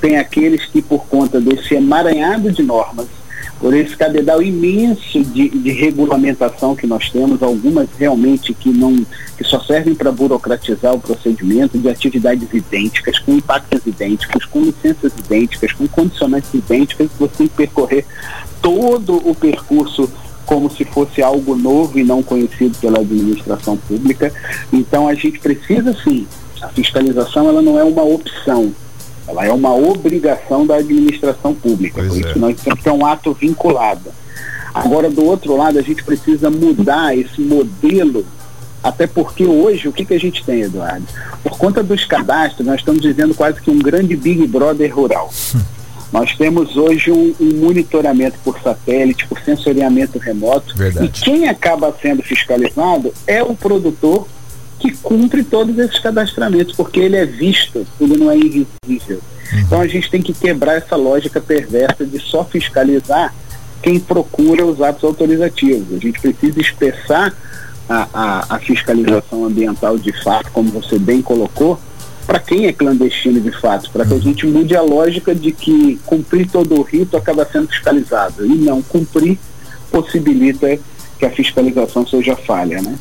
tem 0.00 0.16
aqueles 0.16 0.64
que 0.66 0.82
por 0.82 1.06
conta 1.06 1.40
desse 1.40 1.74
emaranhado 1.74 2.50
de 2.50 2.62
normas 2.62 3.06
por 3.64 3.72
esse 3.72 3.96
cabedal 3.96 4.42
imenso 4.42 5.24
de, 5.24 5.48
de, 5.48 5.70
regulamentação 5.72 6.76
que 6.76 6.86
nós 6.86 7.08
temos, 7.08 7.42
algumas 7.42 7.88
realmente 7.98 8.52
que 8.52 8.68
não 8.68 9.06
que 9.38 9.42
só 9.42 9.58
servem 9.58 9.94
para 9.94 10.12
burocratizar 10.12 10.92
o 10.92 11.00
procedimento 11.00 11.78
de 11.78 11.88
atividades 11.88 12.46
idênticas, 12.52 13.18
com 13.18 13.32
impactos 13.32 13.80
idênticos, 13.86 14.44
com 14.44 14.60
licenças 14.60 15.14
idênticas, 15.18 15.72
com 15.72 15.88
condicionantes 15.88 16.52
idênticas, 16.52 17.08
você 17.18 17.36
tem 17.38 17.48
que 17.48 17.54
percorrer 17.54 18.04
todo 18.60 19.16
o 19.26 19.34
percurso 19.34 20.12
como 20.44 20.70
se 20.70 20.84
fosse 20.84 21.22
algo 21.22 21.56
novo 21.56 21.98
e 21.98 22.04
não 22.04 22.22
conhecido 22.22 22.76
pela 22.76 22.98
administração 22.98 23.78
pública. 23.78 24.30
Então 24.70 25.08
a 25.08 25.14
gente 25.14 25.38
precisa 25.38 25.96
sim, 26.04 26.26
a 26.60 26.68
fiscalização 26.68 27.48
ela 27.48 27.62
não 27.62 27.78
é 27.78 27.82
uma 27.82 28.02
opção, 28.02 28.74
ela 29.26 29.44
é 29.44 29.52
uma 29.52 29.74
obrigação 29.74 30.66
da 30.66 30.76
administração 30.76 31.54
pública. 31.54 31.96
Pois 31.96 32.08
por 32.08 32.18
isso 32.18 32.38
é. 32.38 32.38
nós 32.38 32.60
temos 32.60 32.78
que 32.78 32.84
ter 32.84 32.90
um 32.90 33.04
ato 33.04 33.32
vinculado. 33.32 34.12
Agora, 34.74 35.08
do 35.08 35.24
outro 35.24 35.56
lado, 35.56 35.78
a 35.78 35.82
gente 35.82 36.02
precisa 36.02 36.50
mudar 36.50 37.16
esse 37.16 37.40
modelo, 37.40 38.26
até 38.82 39.06
porque 39.06 39.44
hoje 39.44 39.88
o 39.88 39.92
que, 39.92 40.04
que 40.04 40.14
a 40.14 40.18
gente 40.18 40.44
tem, 40.44 40.62
Eduardo? 40.62 41.06
Por 41.42 41.56
conta 41.56 41.82
dos 41.82 42.04
cadastros, 42.04 42.66
nós 42.66 42.80
estamos 42.80 43.02
vivendo 43.04 43.34
quase 43.34 43.60
que 43.60 43.70
um 43.70 43.78
grande 43.78 44.16
Big 44.16 44.46
Brother 44.46 44.94
rural. 44.94 45.30
Nós 46.14 46.36
temos 46.36 46.76
hoje 46.76 47.10
um, 47.10 47.34
um, 47.40 47.56
monitoramento 47.56 48.38
por 48.44 48.56
satélite, 48.60 49.26
por 49.26 49.40
sensoriamento 49.40 50.16
remoto. 50.16 50.76
Verdade. 50.76 51.06
E 51.06 51.08
quem 51.08 51.48
acaba 51.48 51.92
sendo 52.00 52.22
fiscalizado 52.22 53.12
é 53.26 53.42
o 53.42 53.56
produtor 53.56 54.24
que 54.84 54.94
cumpre 54.98 55.42
todos 55.42 55.78
esses 55.78 55.98
cadastramentos, 55.98 56.76
porque 56.76 57.00
ele 57.00 57.16
é 57.16 57.24
visto, 57.24 57.86
ele 57.98 58.18
não 58.18 58.30
é 58.30 58.36
invisível. 58.36 59.18
Então 59.54 59.80
a 59.80 59.86
gente 59.86 60.10
tem 60.10 60.20
que 60.20 60.34
quebrar 60.34 60.74
essa 60.74 60.94
lógica 60.94 61.40
perversa 61.40 62.04
de 62.04 62.18
só 62.18 62.44
fiscalizar 62.44 63.34
quem 63.82 63.98
procura 63.98 64.66
os 64.66 64.82
atos 64.82 65.02
autorizativos. 65.04 65.96
A 65.96 65.98
gente 65.98 66.20
precisa 66.20 66.60
expressar 66.60 67.34
a, 67.88 68.08
a, 68.12 68.56
a 68.56 68.58
fiscalização 68.58 69.46
ambiental 69.46 69.96
de 69.96 70.12
fato, 70.22 70.50
como 70.52 70.70
você 70.70 70.98
bem 70.98 71.22
colocou, 71.22 71.80
para 72.26 72.38
quem 72.38 72.66
é 72.66 72.72
clandestino 72.72 73.40
de 73.40 73.52
fato, 73.52 73.90
para 73.90 74.04
que 74.04 74.12
a 74.12 74.18
gente 74.18 74.46
mude 74.46 74.76
a 74.76 74.82
lógica 74.82 75.34
de 75.34 75.50
que 75.50 75.98
cumprir 76.04 76.50
todo 76.50 76.78
o 76.78 76.82
rito 76.82 77.16
acaba 77.16 77.48
sendo 77.50 77.68
fiscalizado 77.68 78.44
e 78.44 78.54
não 78.54 78.82
cumprir 78.82 79.38
possibilita 79.90 80.78
que 81.18 81.24
a 81.24 81.30
fiscalização 81.30 82.06
seja 82.06 82.36
falha, 82.36 82.82
né? 82.82 82.98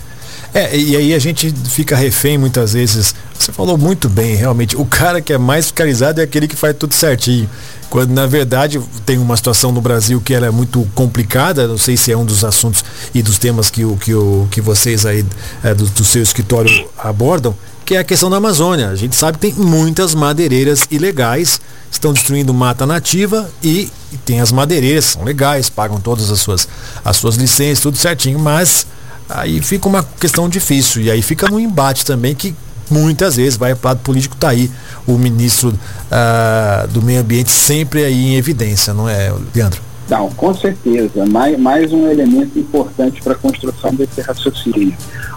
É, 0.53 0.77
e 0.77 0.95
aí 0.95 1.13
a 1.15 1.19
gente 1.19 1.51
fica 1.65 1.95
refém 1.95 2.37
muitas 2.37 2.73
vezes. 2.73 3.15
Você 3.37 3.51
falou 3.51 3.77
muito 3.77 4.07
bem, 4.07 4.35
realmente. 4.35 4.75
O 4.75 4.85
cara 4.85 5.19
que 5.19 5.33
é 5.33 5.37
mais 5.37 5.65
fiscalizado 5.65 6.21
é 6.21 6.23
aquele 6.23 6.47
que 6.47 6.55
faz 6.55 6.75
tudo 6.77 6.93
certinho. 6.93 7.49
Quando 7.89 8.11
na 8.11 8.25
verdade 8.25 8.79
tem 9.05 9.17
uma 9.17 9.35
situação 9.35 9.71
no 9.71 9.81
Brasil 9.81 10.21
que 10.21 10.33
ela 10.33 10.45
é 10.45 10.51
muito 10.51 10.87
complicada, 10.95 11.67
não 11.67 11.77
sei 11.77 11.97
se 11.97 12.11
é 12.11 12.17
um 12.17 12.25
dos 12.25 12.43
assuntos 12.43 12.83
e 13.13 13.21
dos 13.21 13.37
temas 13.37 13.69
que, 13.69 13.85
o, 13.85 13.95
que, 13.97 14.13
o, 14.13 14.47
que 14.49 14.61
vocês 14.61 15.05
aí 15.05 15.25
é, 15.63 15.73
do, 15.73 15.85
do 15.85 16.03
seu 16.03 16.21
escritório 16.21 16.87
abordam, 16.97 17.55
que 17.85 17.95
é 17.95 17.99
a 17.99 18.03
questão 18.03 18.29
da 18.29 18.37
Amazônia. 18.37 18.89
A 18.89 18.95
gente 18.95 19.15
sabe 19.15 19.37
que 19.37 19.51
tem 19.51 19.63
muitas 19.63 20.15
madeireiras 20.15 20.87
ilegais, 20.89 21.61
estão 21.91 22.13
destruindo 22.13 22.53
mata 22.53 22.85
nativa 22.85 23.49
e, 23.61 23.91
e 24.11 24.17
tem 24.17 24.39
as 24.39 24.51
madeireiras, 24.51 25.05
são 25.05 25.23
legais, 25.23 25.69
pagam 25.69 25.99
todas 25.99 26.31
as 26.31 26.39
suas, 26.39 26.67
as 27.05 27.17
suas 27.17 27.35
licenças, 27.35 27.79
tudo 27.79 27.97
certinho, 27.97 28.39
mas 28.39 28.87
aí 29.29 29.61
fica 29.61 29.87
uma 29.87 30.03
questão 30.19 30.47
difícil. 30.49 31.01
E 31.01 31.11
aí 31.11 31.21
fica 31.21 31.47
no 31.47 31.59
embate 31.59 32.05
também 32.05 32.35
que 32.35 32.55
muitas 32.89 33.35
vezes 33.35 33.57
vai 33.57 33.73
para 33.75 33.95
o 33.95 33.99
político, 33.99 34.35
tá 34.35 34.49
aí 34.49 34.69
o 35.07 35.17
ministro 35.17 35.69
uh, 35.69 36.87
do 36.89 37.01
meio 37.01 37.21
ambiente 37.21 37.51
sempre 37.51 38.03
aí 38.03 38.13
em 38.13 38.35
evidência, 38.35 38.93
não 38.93 39.07
é, 39.07 39.33
Leandro? 39.55 39.81
Não, 40.09 40.29
com 40.29 40.53
certeza. 40.53 41.25
Mais, 41.25 41.57
mais 41.57 41.93
um 41.93 42.07
elemento 42.07 42.59
importante 42.59 43.21
para 43.21 43.33
a 43.33 43.35
construção 43.35 43.93
desse 43.95 44.21
raciocínio, 44.21 44.93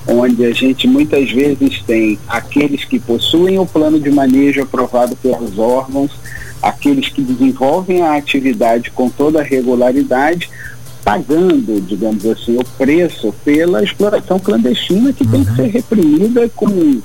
onde 0.06 0.44
a 0.44 0.52
gente 0.52 0.88
muitas 0.88 1.30
vezes 1.30 1.82
tem 1.86 2.18
aqueles 2.26 2.84
que 2.84 2.98
possuem 2.98 3.58
o 3.58 3.66
plano 3.66 3.98
de 4.00 4.10
manejo 4.10 4.62
aprovado 4.62 5.16
pelos 5.16 5.58
órgãos, 5.58 6.10
aqueles 6.60 7.08
que 7.08 7.22
desenvolvem 7.22 8.02
a 8.02 8.16
atividade 8.16 8.90
com 8.90 9.08
toda 9.08 9.40
a 9.40 9.44
regularidade, 9.44 10.50
pagando, 11.06 11.80
digamos 11.82 12.26
assim, 12.26 12.56
o 12.56 12.64
preço 12.64 13.32
pela 13.44 13.80
exploração 13.80 14.40
clandestina 14.40 15.12
que 15.12 15.22
uhum. 15.22 15.30
tem 15.30 15.44
que 15.44 15.50
uhum. 15.50 15.56
ser 15.56 15.66
reprimida 15.68 16.48
com 16.48 17.00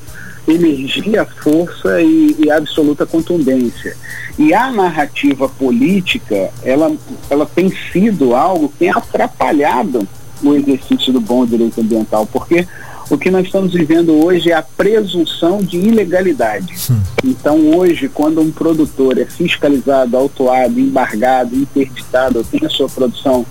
energia, 0.47 1.23
força 1.23 2.01
e, 2.01 2.35
e, 2.39 2.49
absoluta 2.49 3.05
contundência. 3.05 3.95
E 4.39 4.55
a 4.55 4.71
narrativa 4.71 5.47
política, 5.47 6.49
ela, 6.63 6.91
ela 7.29 7.45
tem 7.45 7.71
sido 7.93 8.35
algo 8.35 8.69
que 8.69 8.79
tem 8.79 8.89
atrapalhado 8.89 10.07
o 10.43 10.55
exercício 10.55 11.13
do 11.13 11.21
bom 11.21 11.45
direito 11.45 11.79
ambiental, 11.79 12.25
porque 12.25 12.67
o 13.07 13.19
que 13.19 13.29
nós 13.29 13.45
estamos 13.45 13.71
vivendo 13.71 14.13
hoje 14.13 14.49
é 14.49 14.55
a 14.55 14.63
presunção 14.63 15.59
de 15.59 15.77
ilegalidade. 15.77 16.75
Sim. 16.75 16.99
Então, 17.23 17.77
hoje, 17.77 18.09
quando 18.09 18.41
um 18.41 18.49
produtor 18.49 19.19
é 19.19 19.25
fiscalizado, 19.25 20.17
autuado, 20.17 20.79
embargado, 20.79 21.55
interditado, 21.55 22.43
tem 22.43 22.65
a 22.65 22.69
sua 22.69 22.89
produção 22.89 23.45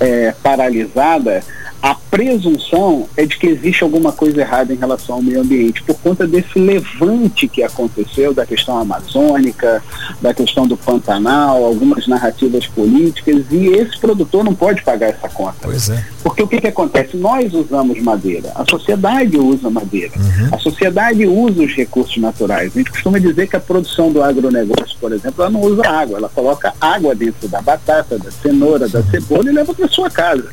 é, 0.00 0.32
paralisada, 0.42 1.42
a 1.82 1.94
presunção 1.94 3.08
é 3.16 3.26
de 3.26 3.36
que 3.36 3.46
existe 3.46 3.84
alguma 3.84 4.12
coisa 4.12 4.40
errada 4.40 4.72
em 4.72 4.76
relação 4.76 5.16
ao 5.16 5.22
meio 5.22 5.40
ambiente, 5.40 5.82
por 5.82 5.96
conta 5.96 6.26
desse 6.26 6.58
levante 6.58 7.46
que 7.48 7.62
aconteceu 7.62 8.32
da 8.32 8.46
questão 8.46 8.78
amazônica, 8.78 9.82
da 10.20 10.32
questão 10.32 10.66
do 10.66 10.76
Pantanal, 10.76 11.64
algumas 11.64 12.06
narrativas 12.06 12.66
políticas, 12.66 13.44
e 13.50 13.66
esse 13.68 13.98
produtor 13.98 14.44
não 14.44 14.54
pode 14.54 14.82
pagar 14.82 15.10
essa 15.10 15.28
conta. 15.28 15.58
Pois 15.62 15.90
é. 15.90 16.04
Porque 16.22 16.42
o 16.42 16.48
que, 16.48 16.60
que 16.60 16.68
acontece? 16.68 17.16
Nós 17.16 17.52
usamos 17.52 18.00
madeira, 18.00 18.52
a 18.54 18.64
sociedade 18.68 19.36
usa 19.36 19.70
madeira, 19.70 20.12
uhum. 20.16 20.48
a 20.52 20.58
sociedade 20.58 21.26
usa 21.26 21.62
os 21.62 21.74
recursos 21.74 22.16
naturais. 22.16 22.72
A 22.74 22.78
gente 22.78 22.90
costuma 22.90 23.18
dizer 23.18 23.46
que 23.48 23.56
a 23.56 23.60
produção 23.60 24.10
do 24.10 24.22
agronegócio, 24.22 24.96
por 25.00 25.12
exemplo, 25.12 25.42
ela 25.42 25.50
não 25.50 25.60
usa 25.60 25.86
água, 25.86 26.18
ela 26.18 26.28
coloca 26.28 26.72
água 26.80 27.14
dentro 27.14 27.48
da 27.48 27.60
batata, 27.60 28.18
da 28.18 28.30
cenoura, 28.30 28.88
da 28.88 29.02
cebola 29.02 29.50
e 29.50 29.52
leva 29.52 29.74
para 29.74 29.88
sua 29.88 30.10
casa. 30.10 30.48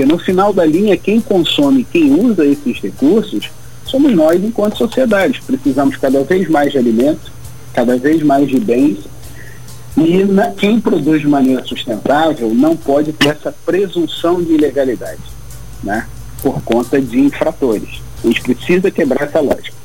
Porque 0.00 0.12
no 0.14 0.18
final 0.18 0.50
da 0.50 0.64
linha, 0.64 0.96
quem 0.96 1.20
consome, 1.20 1.84
quem 1.84 2.10
usa 2.18 2.46
esses 2.46 2.80
recursos, 2.80 3.50
somos 3.84 4.10
nós 4.14 4.42
enquanto 4.42 4.78
sociedade. 4.78 5.42
Precisamos 5.46 5.94
cada 5.98 6.24
vez 6.24 6.48
mais 6.48 6.72
de 6.72 6.78
alimento, 6.78 7.30
cada 7.74 7.98
vez 7.98 8.22
mais 8.22 8.48
de 8.48 8.58
bens. 8.58 8.96
E 9.98 10.24
na, 10.24 10.52
quem 10.52 10.80
produz 10.80 11.20
de 11.20 11.28
maneira 11.28 11.62
sustentável 11.66 12.54
não 12.54 12.74
pode 12.74 13.12
ter 13.12 13.28
essa 13.28 13.54
presunção 13.66 14.42
de 14.42 14.54
ilegalidade, 14.54 15.20
né? 15.84 16.06
Por 16.42 16.62
conta 16.62 16.98
de 16.98 17.20
infratores. 17.20 18.00
A 18.24 18.26
gente 18.26 18.40
precisa 18.40 18.90
quebrar 18.90 19.24
essa 19.24 19.40
lógica. 19.40 19.76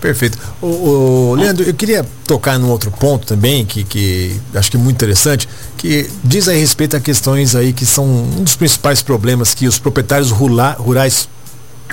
Perfeito. 0.00 0.38
O, 0.60 0.66
o, 0.66 1.34
Leandro, 1.34 1.64
eu 1.64 1.74
queria 1.74 2.04
tocar 2.26 2.58
num 2.58 2.70
outro 2.70 2.90
ponto 2.90 3.26
também, 3.26 3.64
que, 3.64 3.84
que 3.84 4.40
acho 4.54 4.70
que 4.70 4.76
é 4.76 4.80
muito 4.80 4.96
interessante, 4.96 5.48
que 5.76 6.08
diz 6.22 6.48
a 6.48 6.52
respeito 6.52 6.96
a 6.96 7.00
questões 7.00 7.54
aí 7.54 7.72
que 7.72 7.86
são 7.86 8.04
um 8.04 8.42
dos 8.42 8.56
principais 8.56 9.02
problemas 9.02 9.54
que 9.54 9.66
os 9.66 9.78
proprietários 9.78 10.30
rula, 10.30 10.72
rurais 10.78 11.28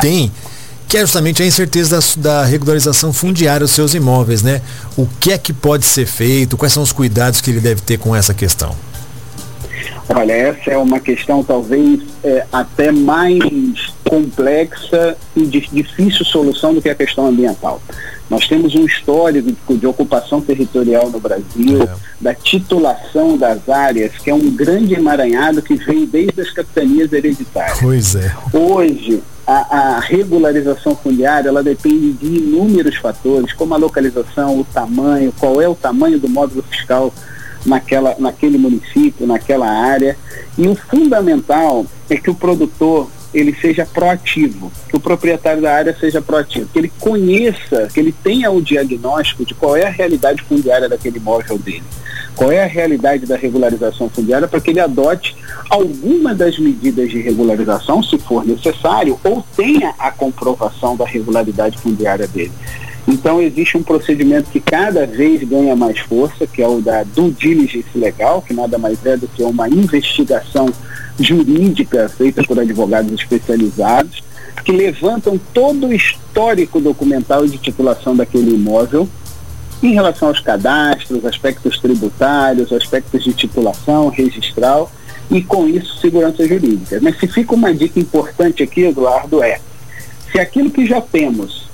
têm, 0.01 0.31
que 0.87 0.97
é 0.97 1.01
justamente 1.01 1.43
a 1.43 1.45
incerteza 1.45 1.99
da, 2.17 2.41
da, 2.41 2.45
regularização 2.45 3.13
fundiária 3.13 3.61
dos 3.61 3.71
seus 3.71 3.93
imóveis, 3.93 4.41
né? 4.41 4.61
O 4.97 5.07
que 5.19 5.31
é 5.31 5.37
que 5.37 5.53
pode 5.53 5.85
ser 5.85 6.05
feito, 6.05 6.57
quais 6.57 6.73
são 6.73 6.81
os 6.83 6.91
cuidados 6.91 7.41
que 7.41 7.51
ele 7.51 7.59
deve 7.59 7.81
ter 7.81 7.97
com 7.97 8.15
essa 8.15 8.33
questão? 8.33 8.75
Olha, 10.09 10.33
essa 10.33 10.71
é 10.71 10.77
uma 10.77 10.99
questão 10.99 11.43
talvez 11.43 12.01
é, 12.23 12.43
até 12.51 12.91
mais 12.91 13.88
complexa 14.09 15.15
e 15.35 15.45
de 15.45 15.61
difícil 15.71 16.25
solução 16.25 16.73
do 16.73 16.81
que 16.81 16.89
a 16.89 16.95
questão 16.95 17.27
ambiental. 17.27 17.79
Nós 18.27 18.47
temos 18.47 18.73
um 18.73 18.83
histórico 18.83 19.77
de 19.77 19.85
ocupação 19.85 20.41
territorial 20.41 21.11
no 21.11 21.19
Brasil, 21.19 21.83
é. 21.83 21.95
da 22.19 22.33
titulação 22.33 23.37
das 23.37 23.69
áreas, 23.69 24.17
que 24.17 24.31
é 24.31 24.33
um 24.33 24.49
grande 24.49 24.95
emaranhado 24.95 25.61
que 25.61 25.75
vem 25.75 26.07
desde 26.07 26.41
as 26.41 26.49
capitanias 26.49 27.13
hereditárias. 27.13 27.77
Pois 27.79 28.15
é. 28.15 28.35
Hoje, 28.51 29.21
a, 29.45 29.77
a, 29.77 29.99
regularização 29.99 30.95
fundiária 30.95 31.49
ela 31.49 31.61
depende 31.61 32.13
de 32.13 32.39
inúmeros 32.39 32.95
fatores, 32.95 33.53
como 33.53 33.75
a 33.75 33.77
localização, 33.77 34.59
o 34.59 34.63
tamanho, 34.63 35.31
qual 35.39 35.61
é 35.61 35.67
o 35.67 35.75
tamanho 35.75 36.19
do 36.19 36.27
módulo 36.27 36.63
fiscal 36.63 37.13
naquela, 37.63 38.15
naquele 38.17 38.57
município, 38.57 39.27
naquela 39.27 39.67
área. 39.67 40.17
E 40.57 40.67
o 40.67 40.75
fundamental 40.75 41.85
é 42.09 42.17
que 42.17 42.29
o 42.29 42.35
produtor 42.35 43.07
ele 43.33 43.55
seja 43.59 43.85
proativo, 43.85 44.71
que 44.87 44.95
o 44.95 44.99
proprietário 44.99 45.61
da 45.61 45.73
área 45.73 45.95
seja 45.99 46.21
proativo, 46.21 46.69
que 46.71 46.79
ele 46.79 46.91
conheça, 46.99 47.87
que 47.93 47.99
ele 47.99 48.11
tenha 48.11 48.49
o 48.51 48.61
diagnóstico 48.61 49.45
de 49.45 49.53
qual 49.53 49.75
é 49.75 49.85
a 49.85 49.89
realidade 49.89 50.41
fundiária 50.43 50.89
daquele 50.89 51.17
imóvel 51.17 51.57
dele, 51.57 51.83
qual 52.35 52.51
é 52.51 52.63
a 52.63 52.67
realidade 52.67 53.25
da 53.25 53.35
regularização 53.35 54.09
fundiária, 54.09 54.47
para 54.47 54.59
que 54.59 54.71
ele 54.71 54.79
adote 54.79 55.35
alguma 55.69 56.33
das 56.33 56.57
medidas 56.57 57.09
de 57.09 57.21
regularização, 57.21 58.01
se 58.01 58.17
for 58.17 58.45
necessário, 58.45 59.19
ou 59.23 59.45
tenha 59.55 59.93
a 59.99 60.11
comprovação 60.11 60.95
da 60.95 61.05
regularidade 61.05 61.77
fundiária 61.77 62.27
dele. 62.27 62.51
Então 63.07 63.41
existe 63.41 63.75
um 63.75 63.81
procedimento 63.81 64.51
que 64.51 64.59
cada 64.59 65.05
vez 65.07 65.43
ganha 65.43 65.75
mais 65.75 65.97
força, 65.99 66.45
que 66.45 66.61
é 66.61 66.67
o 66.67 66.79
da 66.79 67.03
due 67.03 67.31
diligence 67.31 67.89
legal, 67.95 68.41
que 68.41 68.53
nada 68.53 68.77
mais 68.77 69.03
é 69.05 69.17
do 69.17 69.27
que 69.27 69.41
uma 69.41 69.67
investigação 69.67 70.67
jurídica 71.19 72.09
feita 72.09 72.43
por 72.43 72.59
advogados 72.59 73.11
especializados, 73.13 74.23
que 74.63 74.71
levantam 74.71 75.39
todo 75.53 75.87
o 75.87 75.93
histórico 75.93 76.79
documental 76.79 77.45
de 77.47 77.57
titulação 77.57 78.15
daquele 78.15 78.55
imóvel 78.55 79.07
em 79.81 79.93
relação 79.93 80.27
aos 80.27 80.39
cadastros, 80.39 81.25
aspectos 81.25 81.79
tributários, 81.79 82.73
aspectos 82.73 83.23
de 83.23 83.33
titulação 83.33 84.09
registral 84.09 84.91
e 85.31 85.41
com 85.41 85.67
isso 85.67 85.97
segurança 85.99 86.45
jurídica. 86.45 86.99
Mas 87.01 87.17
se 87.19 87.27
fica 87.27 87.53
uma 87.53 87.73
dica 87.73 87.99
importante 87.99 88.61
aqui, 88.61 88.81
Eduardo, 88.81 89.41
é 89.41 89.59
se 90.31 90.39
aquilo 90.39 90.69
que 90.69 90.85
já 90.85 91.01
temos 91.01 91.69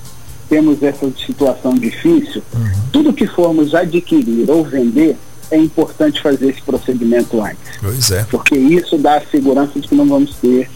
temos 0.48 0.82
essa 0.84 1.12
situação 1.25 1.74
difícil, 1.74 2.44
uhum. 2.54 2.72
tudo 2.92 3.14
que 3.14 3.25
formos 3.25 3.74
adquirir 3.74 4.50
ou 4.50 4.64
vender, 4.64 5.18
é 5.52 5.58
importante 5.58 6.22
fazer 6.22 6.50
esse 6.50 6.62
procedimento 6.62 7.42
antes. 7.42 7.78
Pois 7.82 8.12
é. 8.12 8.24
Porque 8.30 8.56
isso 8.56 8.98
dá 8.98 9.18
a 9.18 9.22
segurança 9.22 9.80
de 9.80 9.88
que 9.88 9.96
não 9.96 10.06
vamos 10.06 10.36
ter 10.36 10.70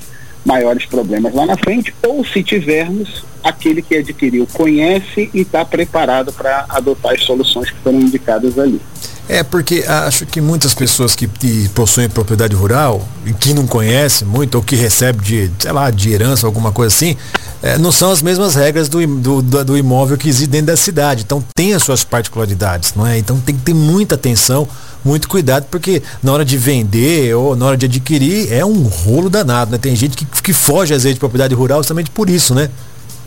maiores 0.46 0.86
problemas 0.86 1.34
lá 1.34 1.46
na 1.46 1.58
frente, 1.58 1.94
ou 2.06 2.26
se 2.26 2.42
tivermos, 2.42 3.24
aquele 3.44 3.82
que 3.82 3.96
adquiriu 3.96 4.48
conhece 4.52 5.30
e 5.34 5.42
está 5.42 5.64
preparado 5.66 6.32
para 6.32 6.66
adotar 6.70 7.14
as 7.14 7.24
soluções 7.24 7.70
que 7.70 7.78
foram 7.80 8.00
indicadas 8.00 8.58
ali. 8.58 8.80
É, 9.30 9.44
porque 9.44 9.86
acho 9.88 10.26
que 10.26 10.42
muitas 10.42 10.74
pessoas 10.74 11.16
que, 11.16 11.30
possuem 11.76 12.10
propriedade 12.10 12.56
rural 12.56 13.08
e 13.24 13.32
que 13.32 13.54
não 13.54 13.68
conhecem 13.68 14.28
muito 14.28 14.56
ou 14.56 14.64
que 14.64 14.76
recebem 14.76 15.22
de, 15.22 15.52
sei 15.60 15.72
lá, 15.72 15.92
de 15.92 16.12
herança, 16.12 16.48
alguma 16.48 16.72
coisa 16.72 16.96
assim, 16.96 17.16
é, 17.62 17.78
não 17.78 17.92
são 17.92 18.10
as 18.12 18.24
mesmas 18.24 18.56
regras 18.56 18.90
do, 18.90 19.06
do, 19.06 19.64
do, 19.64 19.78
imóvel 19.78 20.18
que 20.18 20.28
existe 20.28 20.50
dentro 20.50 20.68
da 20.68 20.76
cidade. 20.76 21.22
Então 21.24 21.44
tem 21.56 21.76
as 21.76 21.84
suas 21.84 22.04
particularidades, 22.04 22.96
não 22.96 23.06
é? 23.06 23.20
Então 23.20 23.40
tem 23.40 23.54
que 23.54 23.62
ter 23.62 23.76
muita 23.76 24.16
atenção, 24.16 24.68
muito 25.06 25.30
cuidado, 25.30 25.68
porque 25.70 26.02
na 26.24 26.34
hora 26.34 26.44
de 26.44 26.58
vender 26.58 27.36
ou 27.36 27.56
na 27.56 27.68
hora 27.68 27.78
de 27.78 27.86
adquirir 27.86 28.52
é 28.52 28.66
um 28.66 28.82
rolo 28.82 29.30
danado, 29.30 29.70
né? 29.70 29.78
Tem 29.78 29.96
gente 29.96 30.18
que, 30.18 30.26
que 30.26 30.54
foge 30.54 30.92
às 30.92 31.04
vezes 31.04 31.14
de 31.14 31.20
propriedade 31.20 31.54
rural 31.54 31.82
justamente 31.82 32.10
por 32.10 32.32
isso, 32.32 32.56
né? 32.56 32.68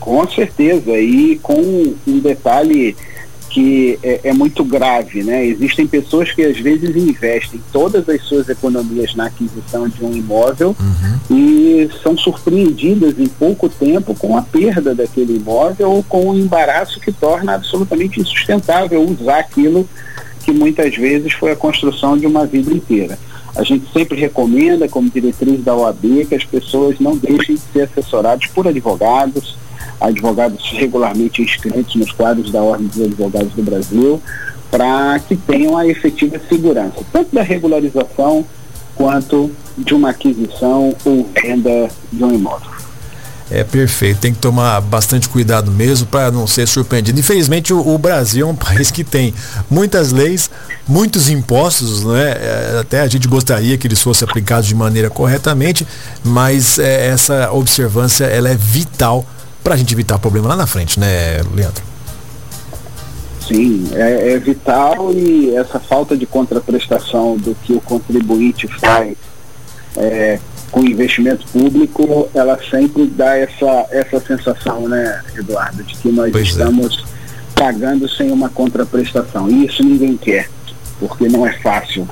Com 0.01 0.29
certeza. 0.29 0.99
E 0.99 1.39
com 1.41 1.95
um 2.05 2.19
detalhe 2.19 2.93
que 3.53 3.99
é, 4.01 4.21
é, 4.23 4.33
muito 4.33 4.63
grave, 4.63 5.21
né? 5.21 5.45
Existem 5.45 5.85
pessoas 5.85 6.31
que 6.31 6.41
às 6.41 6.59
vezes 6.59 6.95
investem 6.95 7.61
todas 7.71 8.09
as 8.09 8.23
suas 8.23 8.49
economias 8.49 9.13
na 9.13 9.27
aquisição 9.27 9.87
de 9.87 10.03
um 10.03 10.11
imóvel 10.11 10.75
uhum. 10.79 11.37
e 11.37 11.87
são 12.01 12.17
surpreendidas 12.17 13.19
em 13.19 13.27
pouco 13.27 13.69
tempo 13.69 14.15
com 14.15 14.35
a 14.35 14.41
perda 14.41 14.95
daquele 14.95 15.37
imóvel 15.37 15.91
ou 15.91 16.03
com 16.03 16.31
o 16.31 16.35
embaraço 16.35 16.99
que 16.99 17.11
torna 17.11 17.53
absolutamente 17.53 18.19
insustentável 18.19 19.03
usar 19.03 19.37
aquilo 19.37 19.87
que 20.43 20.51
muitas 20.51 20.95
vezes 20.95 21.33
foi 21.33 21.51
a 21.51 21.55
construção 21.55 22.17
de 22.17 22.25
uma 22.25 22.47
vida 22.47 22.73
inteira. 22.73 23.19
A 23.55 23.61
gente 23.61 23.85
sempre 23.93 24.19
recomenda, 24.19 24.89
como 24.89 25.11
diretriz 25.11 25.63
da 25.63 25.75
OAB, 25.75 26.25
que 26.27 26.33
as 26.33 26.43
pessoas 26.43 26.99
não 26.99 27.15
deixem 27.15 27.53
de 27.53 27.61
ser 27.71 27.81
assessoradas 27.81 28.47
por 28.47 28.67
advogados, 28.67 29.55
advogados 30.03 30.69
regularmente 30.73 31.41
inscritos 31.41 31.95
nos 31.95 32.11
quadros 32.11 32.51
da 32.51 32.61
Ordem 32.61 32.87
dos 32.87 33.01
Advogados 33.01 33.53
do 33.53 33.63
Brasil, 33.63 34.21
para 34.69 35.19
que 35.19 35.35
tenham 35.35 35.77
a 35.77 35.87
efetiva 35.87 36.39
segurança, 36.49 37.01
tanto 37.11 37.33
da 37.33 37.41
regularização 37.41 38.45
quanto 38.95 39.49
de 39.77 39.93
uma 39.93 40.09
aquisição 40.09 40.93
ou 41.05 41.27
venda 41.41 41.89
de 42.11 42.23
um 42.23 42.33
imóvel. 42.33 42.73
É 43.51 43.63
perfeito, 43.63 44.19
tem 44.19 44.33
que 44.33 44.39
tomar 44.39 44.81
bastante 44.81 45.29
cuidado 45.29 45.69
mesmo 45.69 46.07
para 46.07 46.31
não 46.31 46.47
ser 46.47 46.67
surpreendido. 46.67 47.19
Infelizmente 47.19 47.73
o, 47.73 47.87
o, 47.87 47.97
Brasil 47.97 48.47
é 48.47 48.49
um 48.49 48.55
país 48.55 48.89
que 48.89 49.03
tem 49.03 49.33
muitas 49.69 50.11
leis, 50.11 50.49
muitos 50.87 51.29
impostos, 51.29 52.03
né? 52.03 52.31
É, 52.31 52.77
até 52.81 53.01
a 53.01 53.07
gente 53.07 53.27
gostaria 53.27 53.77
que 53.77 53.85
eles 53.85 54.01
fossem 54.01 54.27
aplicados 54.27 54.67
de 54.67 54.73
maneira 54.73 55.09
corretamente, 55.09 55.85
mas 56.23 56.79
é, 56.79 57.07
essa 57.07 57.51
observância 57.51 58.25
ela 58.25 58.49
é 58.49 58.55
vital 58.55 59.25
para 59.63 59.75
a 59.75 59.77
gente 59.77 59.93
evitar 59.93 60.19
problema 60.19 60.49
lá 60.49 60.55
na 60.55 60.67
frente, 60.67 60.99
né, 60.99 61.41
Leandro? 61.53 61.83
Sim, 63.47 63.89
é, 63.93 64.33
é, 64.33 64.39
vital 64.39 65.11
e 65.13 65.55
essa 65.55 65.79
falta 65.79 66.15
de 66.15 66.25
contraprestação 66.25 67.37
do 67.37 67.55
que 67.55 67.73
o 67.73 67.81
contribuinte 67.81 68.67
faz 68.67 69.15
é, 69.97 70.39
com 70.71 70.83
investimento 70.83 71.45
público, 71.47 72.29
ela 72.33 72.57
sempre 72.69 73.05
dá 73.05 73.37
essa, 73.37 73.85
essa 73.91 74.19
sensação, 74.21 74.87
né, 74.87 75.21
Eduardo, 75.35 75.83
de 75.83 75.93
que 75.95 76.09
nós 76.09 76.31
pois 76.31 76.47
é. 76.47 76.49
estamos 76.51 77.03
é. 77.55 77.59
pagando 77.59 78.09
sem 78.09 78.31
uma 78.31 78.49
contraprestação. 78.49 79.49
E 79.49 79.65
isso 79.65 79.83
ninguém 79.83 80.17
quer, 80.17 80.49
porque 80.99 81.27
não 81.27 81.45
é 81.45 81.53
fácil 81.59 82.07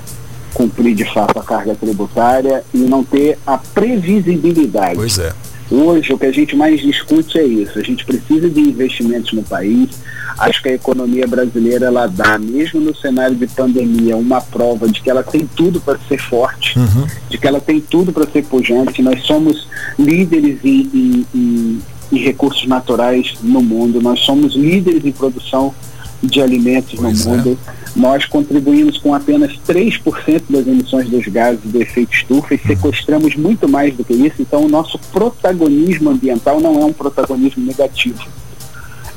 cumprir 0.53 0.93
de 0.93 1.05
fato 1.13 1.39
a 1.39 1.43
carga 1.43 1.73
tributária 1.75 2.63
e 2.73 2.79
não 2.79 3.03
ter 3.03 3.39
a 3.47 3.57
previsibilidade. 3.57 4.95
Pois 4.95 5.17
é 5.17 5.33
Hoje 5.71 6.11
o 6.11 6.17
que 6.17 6.25
a 6.25 6.31
gente 6.33 6.53
mais 6.53 6.81
discute 6.81 7.39
é 7.39 7.45
isso. 7.45 7.79
A 7.79 7.81
gente 7.81 8.03
precisa 8.03 8.49
de 8.49 8.59
investimentos 8.59 9.31
no 9.31 9.41
país. 9.41 9.89
Acho 10.37 10.61
que 10.61 10.67
a 10.67 10.73
economia 10.73 11.25
brasileira 11.25 11.85
ela 11.85 12.07
dá, 12.07 12.37
mesmo 12.37 12.81
no 12.81 12.93
cenário 12.93 13.35
de 13.35 13.47
pandemia, 13.47 14.17
uma 14.17 14.41
prova 14.41 14.89
de 14.89 15.01
que 15.01 15.09
ela 15.09 15.23
tem 15.23 15.47
tudo 15.55 15.79
para 15.79 15.97
ser 16.09 16.19
forte, 16.19 16.77
uhum. 16.77 17.07
de 17.29 17.37
que 17.37 17.47
ela 17.47 17.61
tem 17.61 17.79
tudo 17.79 18.11
para 18.11 18.29
ser 18.29 18.43
pujante. 18.45 19.01
Nós 19.01 19.23
somos 19.23 19.67
líderes 19.97 20.59
em, 20.63 20.89
em, 20.93 21.27
em, 21.33 21.81
em, 22.11 22.17
recursos 22.17 22.67
naturais 22.67 23.35
no 23.41 23.61
mundo. 23.61 24.01
Nós 24.01 24.19
somos 24.19 24.55
líderes 24.55 25.05
em 25.05 25.11
produção 25.11 25.73
de 26.21 26.41
alimentos 26.41 26.93
pois 26.99 27.25
no 27.25 27.33
é. 27.33 27.37
mundo. 27.37 27.59
Nós 27.95 28.25
contribuímos 28.25 28.97
com 28.97 29.13
apenas 29.13 29.51
3% 29.67 30.43
das 30.49 30.65
emissões 30.65 31.09
dos 31.09 31.27
gases 31.27 31.63
do 31.63 31.81
efeito 31.81 32.13
estufa 32.13 32.53
e 32.53 32.57
uhum. 32.57 32.67
sequestramos 32.67 33.35
muito 33.35 33.67
mais 33.67 33.93
do 33.95 34.03
que 34.03 34.13
isso. 34.13 34.35
Então, 34.39 34.65
o 34.65 34.69
nosso 34.69 34.97
protagonismo 35.11 36.09
ambiental 36.09 36.61
não 36.61 36.79
é 36.81 36.85
um 36.85 36.93
protagonismo 36.93 37.65
negativo. 37.65 38.23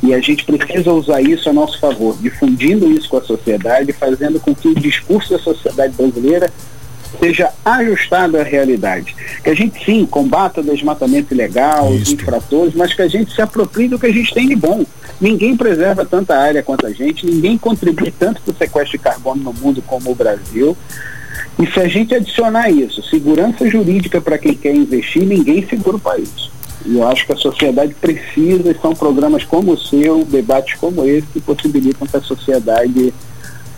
E 0.03 0.13
a 0.13 0.21
gente 0.21 0.45
precisa 0.45 0.93
usar 0.93 1.23
isso 1.23 1.49
a 1.49 1.53
nosso 1.53 1.79
favor, 1.79 2.17
difundindo 2.21 2.91
isso 2.91 3.09
com 3.09 3.17
a 3.17 3.23
sociedade, 3.23 3.93
fazendo 3.93 4.39
com 4.39 4.55
que 4.55 4.69
o 4.69 4.75
discurso 4.75 5.31
da 5.31 5.39
sociedade 5.39 5.95
brasileira 5.97 6.53
seja 7.19 7.51
ajustado 7.65 8.39
à 8.39 8.43
realidade. 8.43 9.15
Que 9.43 9.51
a 9.51 9.55
gente 9.55 9.85
sim 9.85 10.05
combata 10.07 10.61
o 10.61 10.65
desmatamento 10.65 11.35
ilegal, 11.35 11.91
os 11.91 12.11
infratores, 12.11 12.75
mas 12.75 12.95
que 12.95 13.03
a 13.03 13.09
gente 13.09 13.35
se 13.35 13.43
aproprie 13.43 13.89
do 13.89 13.99
que 13.99 14.07
a 14.07 14.13
gente 14.13 14.33
tem 14.33 14.49
de 14.49 14.57
bom. 14.57 14.85
Ninguém 15.21 15.57
preserva 15.57 16.05
tanta 16.05 16.37
área 16.37 16.63
quanto 16.63 16.87
a 16.87 16.91
gente, 16.91 17.27
ninguém 17.27 17.57
contribui 17.57 18.11
tanto 18.11 18.41
para 18.43 18.53
o 18.53 18.57
sequestro 18.57 18.99
de 18.99 19.05
carbono 19.05 19.43
no 19.43 19.53
mundo 19.53 19.83
como 19.83 20.11
o 20.11 20.15
Brasil. 20.15 20.77
E 21.59 21.67
se 21.67 21.81
a 21.81 21.89
gente 21.89 22.15
adicionar 22.15 22.71
isso, 22.71 23.03
segurança 23.03 23.69
jurídica 23.69 24.21
para 24.21 24.39
quem 24.39 24.55
quer 24.55 24.75
investir, 24.75 25.25
ninguém 25.25 25.67
segura 25.67 25.97
o 25.97 26.01
país. 26.01 26.51
E 26.85 26.97
eu 26.97 27.07
acho 27.07 27.25
que 27.25 27.33
a 27.33 27.37
sociedade 27.37 27.95
precisa, 27.95 28.71
e 28.71 28.79
são 28.81 28.95
programas 28.95 29.45
como 29.45 29.73
o 29.73 29.79
seu, 29.79 30.25
debates 30.25 30.75
como 30.75 31.05
esse, 31.05 31.27
que 31.29 31.41
possibilitam 31.41 32.07
que 32.07 32.17
a 32.17 32.21
sociedade 32.21 33.15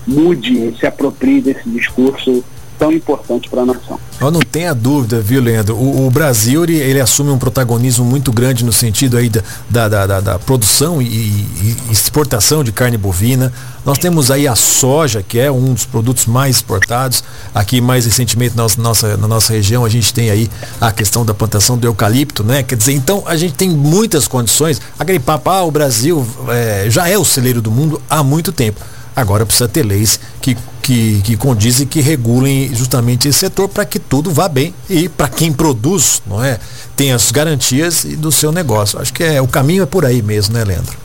mude 0.07 0.55
e 0.55 0.77
se 0.79 0.87
aproprie 0.87 1.40
desse 1.40 1.68
discurso 1.68 2.44
tão 2.78 2.92
importante 2.92 3.48
para 3.48 3.62
a 3.62 3.66
nação. 3.66 3.98
Eu 4.20 4.30
não 4.30 4.40
tenha 4.40 4.74
dúvida, 4.74 5.20
viu, 5.20 5.42
Leandro? 5.42 5.74
O, 5.74 6.06
o 6.06 6.10
Brasil 6.10 6.64
ele, 6.64 6.76
ele, 6.76 7.00
assume 7.00 7.30
um 7.30 7.38
protagonismo 7.38 8.04
muito 8.04 8.32
grande 8.32 8.64
no 8.64 8.72
sentido 8.72 9.16
aí 9.16 9.30
da, 9.68 9.88
da, 9.88 10.06
da, 10.06 10.20
da 10.20 10.38
produção 10.38 11.02
e, 11.02 11.06
e, 11.06 11.76
exportação 11.90 12.64
de 12.64 12.72
carne 12.72 12.96
bovina. 12.96 13.52
Nós 13.84 13.98
temos 13.98 14.30
aí 14.30 14.48
a 14.48 14.56
soja, 14.56 15.22
que 15.22 15.38
é 15.38 15.50
um 15.50 15.74
dos 15.74 15.84
produtos 15.84 16.26
mais 16.26 16.56
exportados. 16.56 17.22
Aqui, 17.54 17.80
mais 17.80 18.04
recentemente, 18.06 18.56
na 18.56 18.66
nossa, 18.78 19.16
na 19.16 19.28
nossa 19.28 19.52
região, 19.52 19.84
a 19.84 19.88
gente 19.88 20.12
tem 20.12 20.30
aí 20.30 20.50
a 20.80 20.90
questão 20.90 21.24
da 21.24 21.34
plantação 21.34 21.76
do 21.76 21.86
eucalipto, 21.86 22.42
né? 22.42 22.62
Quer 22.62 22.76
dizer, 22.76 22.92
então 22.92 23.22
a 23.26 23.36
gente 23.36 23.54
tem 23.54 23.68
muitas 23.68 24.26
condições. 24.26 24.80
Aquele 24.98 25.20
ah, 25.26 25.62
o 25.62 25.70
Brasil 25.70 26.26
é, 26.48 26.86
já 26.88 27.08
é 27.08 27.16
o 27.16 27.24
celeiro 27.24 27.60
do 27.60 27.70
mundo 27.70 28.00
há 28.08 28.22
muito 28.22 28.50
tempo. 28.50 28.80
Agora 29.16 29.46
precisa 29.46 29.66
ter 29.66 29.82
leis 29.82 30.20
que, 30.42 30.54
que, 30.87 31.20
que 31.22 31.37
condizem, 31.37 31.85
que 31.85 32.01
regulem 32.01 32.72
justamente 32.72 33.27
esse 33.27 33.40
setor 33.40 33.68
para 33.68 33.85
que 33.85 33.99
tudo 33.99 34.31
vá 34.31 34.49
bem 34.49 34.72
e 34.88 35.09
para 35.09 35.29
quem 35.29 35.53
produz, 35.53 36.22
não 36.25 36.42
é? 36.42 36.61
Tem 36.94 37.11
as 37.11 37.33
garantias 37.33 38.05
do 38.05 38.31
seu 38.31 38.53
negócio. 38.53 39.01
Acho 39.01 39.12
que 39.12 39.25
é, 39.25 39.42
o 39.42 39.49
caminho 39.49 39.83
é 39.83 39.87
por 39.87 40.05
aí 40.05 40.22
mesmo, 40.22 40.55
né, 40.55 40.62
Leandro? 40.62 40.96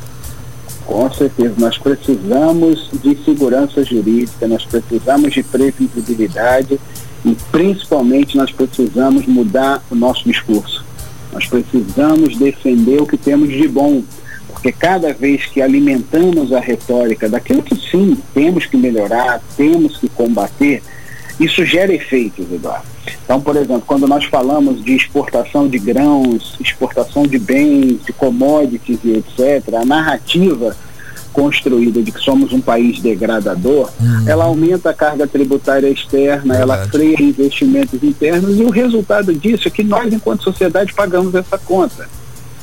Com 0.85 1.11
certeza, 1.11 1.55
nós 1.57 1.79
precisamos 1.79 2.91
de 3.01 3.17
segurança 3.25 3.83
jurídica, 3.83 4.47
nós 4.47 4.63
precisamos 4.65 5.33
de 5.33 5.41
previsibilidade 5.41 6.79
e 7.25 7.35
principalmente 7.51 8.37
nós 8.37 8.51
precisamos 8.51 9.25
mudar 9.25 9.83
o 9.89 9.95
nosso 9.95 10.25
discurso. 10.25 10.85
Nós 11.33 11.47
precisamos 11.47 12.37
defender 12.37 13.01
o 13.01 13.07
que 13.07 13.17
temos 13.17 13.49
de 13.49 13.67
bom, 13.67 14.03
porque 14.61 14.71
cada 14.71 15.11
vez 15.11 15.47
que 15.47 15.59
alimentamos 15.59 16.53
a 16.53 16.59
retórica 16.59 17.27
daquilo 17.27 17.63
que 17.63 17.75
sim 17.75 18.15
temos 18.31 18.67
que 18.67 18.77
melhorar, 18.77 19.41
temos 19.57 19.97
que 19.97 20.07
combater, 20.07 20.83
isso 21.39 21.65
gera 21.65 21.91
efeitos, 21.91 22.45
Eduardo. 22.51 22.85
Então, 23.25 23.41
por 23.41 23.55
exemplo, 23.55 23.83
quando 23.87 24.07
nós 24.07 24.25
falamos 24.25 24.83
de 24.83 24.95
exportação 24.95 25.67
de 25.67 25.79
grãos, 25.79 26.55
exportação 26.59 27.23
de 27.23 27.39
bens, 27.39 28.05
de 28.05 28.13
commodities 28.13 28.99
e 29.03 29.13
etc., 29.13 29.73
a 29.73 29.83
narrativa 29.83 30.77
construída 31.33 32.03
de 32.03 32.11
que 32.11 32.19
somos 32.19 32.53
um 32.53 32.61
país 32.61 32.99
degradador, 32.99 33.89
uhum. 33.99 34.29
ela 34.29 34.43
aumenta 34.45 34.91
a 34.91 34.93
carga 34.93 35.25
tributária 35.25 35.87
externa, 35.87 36.53
Verdade. 36.55 36.61
ela 36.61 36.87
freia 36.87 37.23
investimentos 37.23 38.03
internos 38.03 38.59
e 38.59 38.61
o 38.61 38.69
resultado 38.69 39.33
disso 39.33 39.67
é 39.67 39.71
que 39.71 39.83
nós, 39.83 40.13
enquanto 40.13 40.43
sociedade, 40.43 40.93
pagamos 40.93 41.33
essa 41.33 41.57
conta 41.57 42.07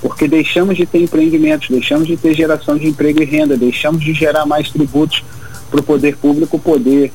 porque 0.00 0.28
deixamos 0.28 0.76
de 0.76 0.87
ter 0.87 1.02
empreendimentos, 1.02 1.68
deixamos 1.68 2.06
de 2.06 2.16
ter 2.16 2.34
geração 2.34 2.76
de 2.76 2.87
emprego 2.87 3.22
e 3.22 3.24
renda, 3.24 3.56
deixamos 3.56 4.02
de 4.02 4.12
gerar 4.12 4.46
mais 4.46 4.70
tributos 4.70 5.24
para 5.70 5.80
o 5.80 5.82
poder 5.82 6.16
público 6.16 6.58
poder 6.58 7.12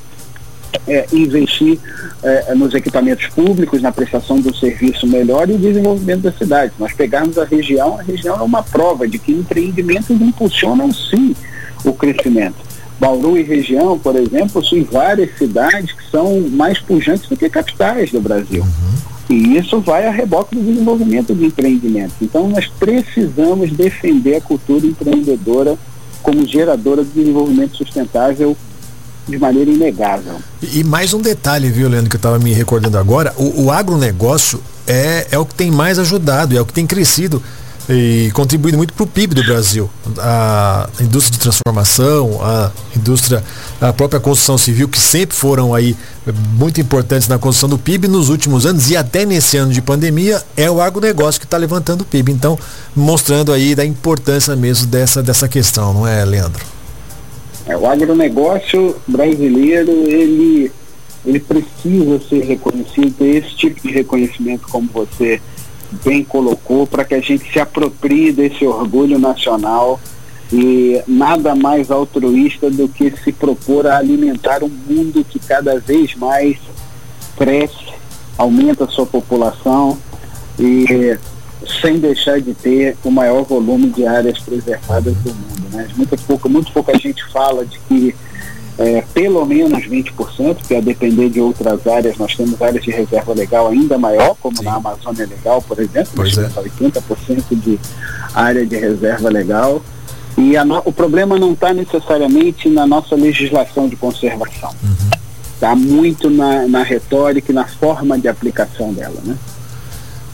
é, 0.87 1.05
investir 1.13 1.79
é, 2.21 2.53
nos 2.55 2.73
equipamentos 2.73 3.27
públicos, 3.27 3.81
na 3.81 3.91
prestação 3.91 4.39
do 4.39 4.53
serviço 4.55 5.07
melhor 5.07 5.49
e 5.49 5.53
o 5.53 5.57
desenvolvimento 5.57 6.21
da 6.21 6.31
cidade. 6.31 6.73
Nós 6.77 6.93
pegarmos 6.93 7.37
a 7.37 7.45
região, 7.45 7.99
a 7.99 8.03
região 8.03 8.35
é 8.35 8.41
uma 8.41 8.63
prova 8.63 9.07
de 9.07 9.17
que 9.17 9.31
empreendimentos 9.31 10.09
impulsionam 10.09 10.91
sim 10.91 11.35
o 11.83 11.93
crescimento. 11.93 12.55
Bauru 12.99 13.37
e 13.37 13.43
região, 13.43 13.97
por 13.97 14.15
exemplo, 14.15 14.49
possuem 14.49 14.83
várias 14.83 15.37
cidades 15.37 15.91
que 15.91 16.09
são 16.09 16.39
mais 16.41 16.79
pujantes 16.79 17.27
do 17.27 17.35
que 17.35 17.49
capitais 17.49 18.11
do 18.11 18.21
Brasil. 18.21 18.61
Uhum. 18.61 19.12
E 19.33 19.57
isso 19.57 19.79
vai 19.81 20.05
a 20.05 20.11
reboque 20.11 20.55
do 20.55 20.61
desenvolvimento 20.61 21.33
de 21.33 21.45
empreendimentos. 21.45 22.15
Então, 22.21 22.47
nós 22.47 22.67
precisamos 22.67 23.71
defender 23.71 24.35
a 24.35 24.41
cultura 24.41 24.85
empreendedora 24.85 25.75
como 26.21 26.47
geradora 26.47 27.03
de 27.03 27.09
desenvolvimento 27.09 27.75
sustentável 27.75 28.55
de 29.27 29.39
maneira 29.39 29.71
inegável. 29.71 30.35
E 30.61 30.83
mais 30.83 31.15
um 31.15 31.21
detalhe, 31.21 31.69
viu, 31.69 31.89
Leandro, 31.89 32.11
que 32.11 32.15
eu 32.15 32.19
estava 32.19 32.37
me 32.37 32.53
recordando 32.53 32.97
agora, 32.97 33.33
o, 33.35 33.63
o 33.63 33.71
agronegócio 33.71 34.61
é, 34.85 35.27
é 35.31 35.39
o 35.39 35.45
que 35.45 35.55
tem 35.55 35.71
mais 35.71 35.97
ajudado, 35.97 36.55
é 36.55 36.61
o 36.61 36.65
que 36.65 36.73
tem 36.73 36.85
crescido 36.85 37.41
e 37.89 38.31
contribuído 38.33 38.77
muito 38.77 38.93
para 38.93 39.03
o 39.03 39.07
PIB 39.07 39.35
do 39.35 39.43
Brasil. 39.43 39.89
A 40.17 40.87
indústria 41.01 41.33
de 41.33 41.39
transformação, 41.39 42.39
a 42.41 42.71
indústria, 42.95 43.43
a 43.81 43.91
própria 43.91 44.19
construção 44.19 44.57
civil, 44.57 44.87
que 44.87 44.99
sempre 44.99 45.35
foram 45.35 45.73
aí 45.73 45.95
muito 46.53 46.79
importantes 46.79 47.27
na 47.27 47.37
construção 47.37 47.69
do 47.69 47.77
PIB 47.77 48.07
nos 48.07 48.29
últimos 48.29 48.65
anos 48.65 48.89
e 48.89 48.95
até 48.95 49.25
nesse 49.25 49.57
ano 49.57 49.73
de 49.73 49.81
pandemia, 49.81 50.41
é 50.55 50.69
o 50.71 50.81
agronegócio 50.81 51.39
que 51.39 51.45
está 51.45 51.57
levantando 51.57 52.01
o 52.01 52.05
PIB. 52.05 52.31
Então, 52.31 52.57
mostrando 52.95 53.51
aí 53.51 53.75
da 53.75 53.85
importância 53.85 54.55
mesmo 54.55 54.87
dessa, 54.87 55.21
dessa 55.21 55.47
questão, 55.47 55.93
não 55.93 56.07
é, 56.07 56.23
Leandro? 56.23 56.63
É, 57.65 57.75
o 57.75 57.85
agronegócio 57.85 58.95
brasileiro, 59.07 59.91
ele, 59.91 60.71
ele 61.25 61.39
precisa 61.39 62.19
ser 62.29 62.43
reconhecido, 62.45 63.25
esse 63.25 63.55
tipo 63.55 63.81
de 63.81 63.93
reconhecimento 63.93 64.67
como 64.69 64.89
você 64.93 65.41
bem 66.03 66.23
colocou, 66.23 66.87
para 66.87 67.03
que 67.03 67.13
a 67.13 67.21
gente 67.21 67.51
se 67.51 67.59
aproprie 67.59 68.31
desse 68.31 68.65
orgulho 68.65 69.19
nacional 69.19 69.99
e 70.51 71.01
nada 71.07 71.55
mais 71.55 71.89
altruísta 71.89 72.69
do 72.69 72.87
que 72.87 73.11
se 73.23 73.31
propor 73.31 73.87
a 73.87 73.97
alimentar 73.97 74.63
um 74.63 74.69
mundo 74.69 75.25
que 75.27 75.39
cada 75.39 75.79
vez 75.79 76.15
mais 76.15 76.57
cresce, 77.35 77.93
aumenta 78.37 78.85
a 78.85 78.87
sua 78.87 79.05
população 79.05 79.97
e 80.59 81.17
sem 81.81 81.97
deixar 81.97 82.39
de 82.39 82.53
ter 82.53 82.97
o 83.03 83.09
maior 83.09 83.43
volume 83.43 83.89
de 83.89 84.05
áreas 84.05 84.39
preservadas 84.39 85.15
do 85.17 85.33
mundo. 85.33 85.69
Né? 85.71 85.87
Muito, 85.95 86.17
pouco, 86.25 86.49
muito 86.49 86.71
pouca 86.71 86.97
gente 86.97 87.23
fala 87.31 87.65
de 87.65 87.79
que 87.79 88.15
é, 88.77 89.03
pelo 89.13 89.45
menos 89.45 89.85
20%, 89.85 90.57
que 90.67 90.75
a 90.75 90.81
depender 90.81 91.29
de 91.29 91.39
outras 91.39 91.85
áreas, 91.85 92.17
nós 92.17 92.35
temos 92.35 92.61
áreas 92.61 92.83
de 92.83 92.91
reserva 92.91 93.33
legal 93.33 93.67
ainda 93.67 93.97
maior, 93.97 94.35
como 94.41 94.57
Sim. 94.57 94.65
na 94.65 94.75
Amazônia 94.75 95.27
Legal, 95.27 95.61
por 95.61 95.79
exemplo, 95.79 96.11
pois 96.15 96.35
nós 96.35 96.45
é. 96.45 96.49
temos 96.49 96.71
80% 96.79 97.43
de 97.51 97.79
área 98.33 98.65
de 98.65 98.75
reserva 98.77 99.29
legal. 99.29 99.81
E 100.37 100.57
no, 100.63 100.81
o 100.85 100.91
problema 100.91 101.37
não 101.37 101.53
está 101.53 101.73
necessariamente 101.73 102.67
na 102.67 102.87
nossa 102.87 103.15
legislação 103.15 103.87
de 103.87 103.95
conservação. 103.95 104.73
Está 105.53 105.73
uhum. 105.73 105.79
muito 105.79 106.29
na, 106.29 106.67
na 106.67 106.83
retórica 106.83 107.51
e 107.51 107.55
na 107.55 107.65
forma 107.65 108.17
de 108.17 108.27
aplicação 108.27 108.91
dela. 108.91 109.19
Né? 109.23 109.37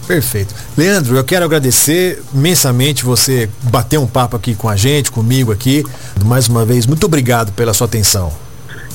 Perfeito. 0.10 0.56
Leandro, 0.76 1.16
eu 1.16 1.24
quero 1.24 1.46
agradecer 1.46 2.20
imensamente 2.34 3.06
você 3.06 3.48
bater 3.66 4.00
um 4.00 4.08
papo 4.08 4.36
aqui 4.36 4.56
com 4.56 4.68
a 4.68 4.76
gente, 4.76 5.12
comigo 5.12 5.52
aqui. 5.52 5.84
Mais 6.26 6.48
uma 6.48 6.66
vez, 6.66 6.88
muito 6.88 7.04
obrigado 7.04 7.52
pela 7.52 7.76
sua 7.76 7.86
atenção. 7.86 8.34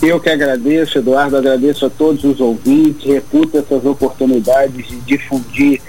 Eu 0.02 0.18
que 0.18 0.28
agradeço, 0.28 0.98
Eduardo, 0.98 1.36
agradeço 1.36 1.86
a 1.86 1.90
todos 1.90 2.24
os 2.24 2.40
ouvintes, 2.40 3.04
reputo 3.04 3.56
essas 3.56 3.84
oportunidades 3.84 4.88
de 4.88 4.96
difundir 5.02 5.80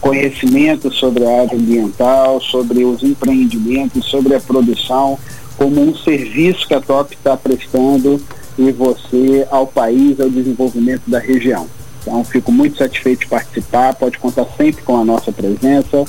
conhecimento 0.00 0.92
sobre 0.92 1.24
a 1.26 1.42
área 1.42 1.56
ambiental, 1.56 2.40
sobre 2.40 2.84
os 2.84 3.04
empreendimentos, 3.04 4.04
sobre 4.06 4.34
a 4.34 4.40
produção, 4.40 5.16
como 5.56 5.80
um 5.80 5.94
serviço 5.94 6.66
que 6.66 6.74
a 6.74 6.80
TOP 6.80 7.14
está 7.14 7.36
prestando 7.36 8.20
e 8.58 8.72
você 8.72 9.46
ao 9.48 9.64
país, 9.64 10.18
ao 10.18 10.28
desenvolvimento 10.28 11.02
da 11.06 11.20
região. 11.20 11.68
Então, 12.02 12.22
fico 12.24 12.52
muito 12.52 12.78
satisfeito 12.78 13.20
de 13.20 13.26
participar, 13.26 13.94
pode 13.94 14.18
contar 14.18 14.46
sempre 14.56 14.82
com 14.82 15.00
a 15.00 15.04
nossa 15.04 15.32
presença 15.32 16.04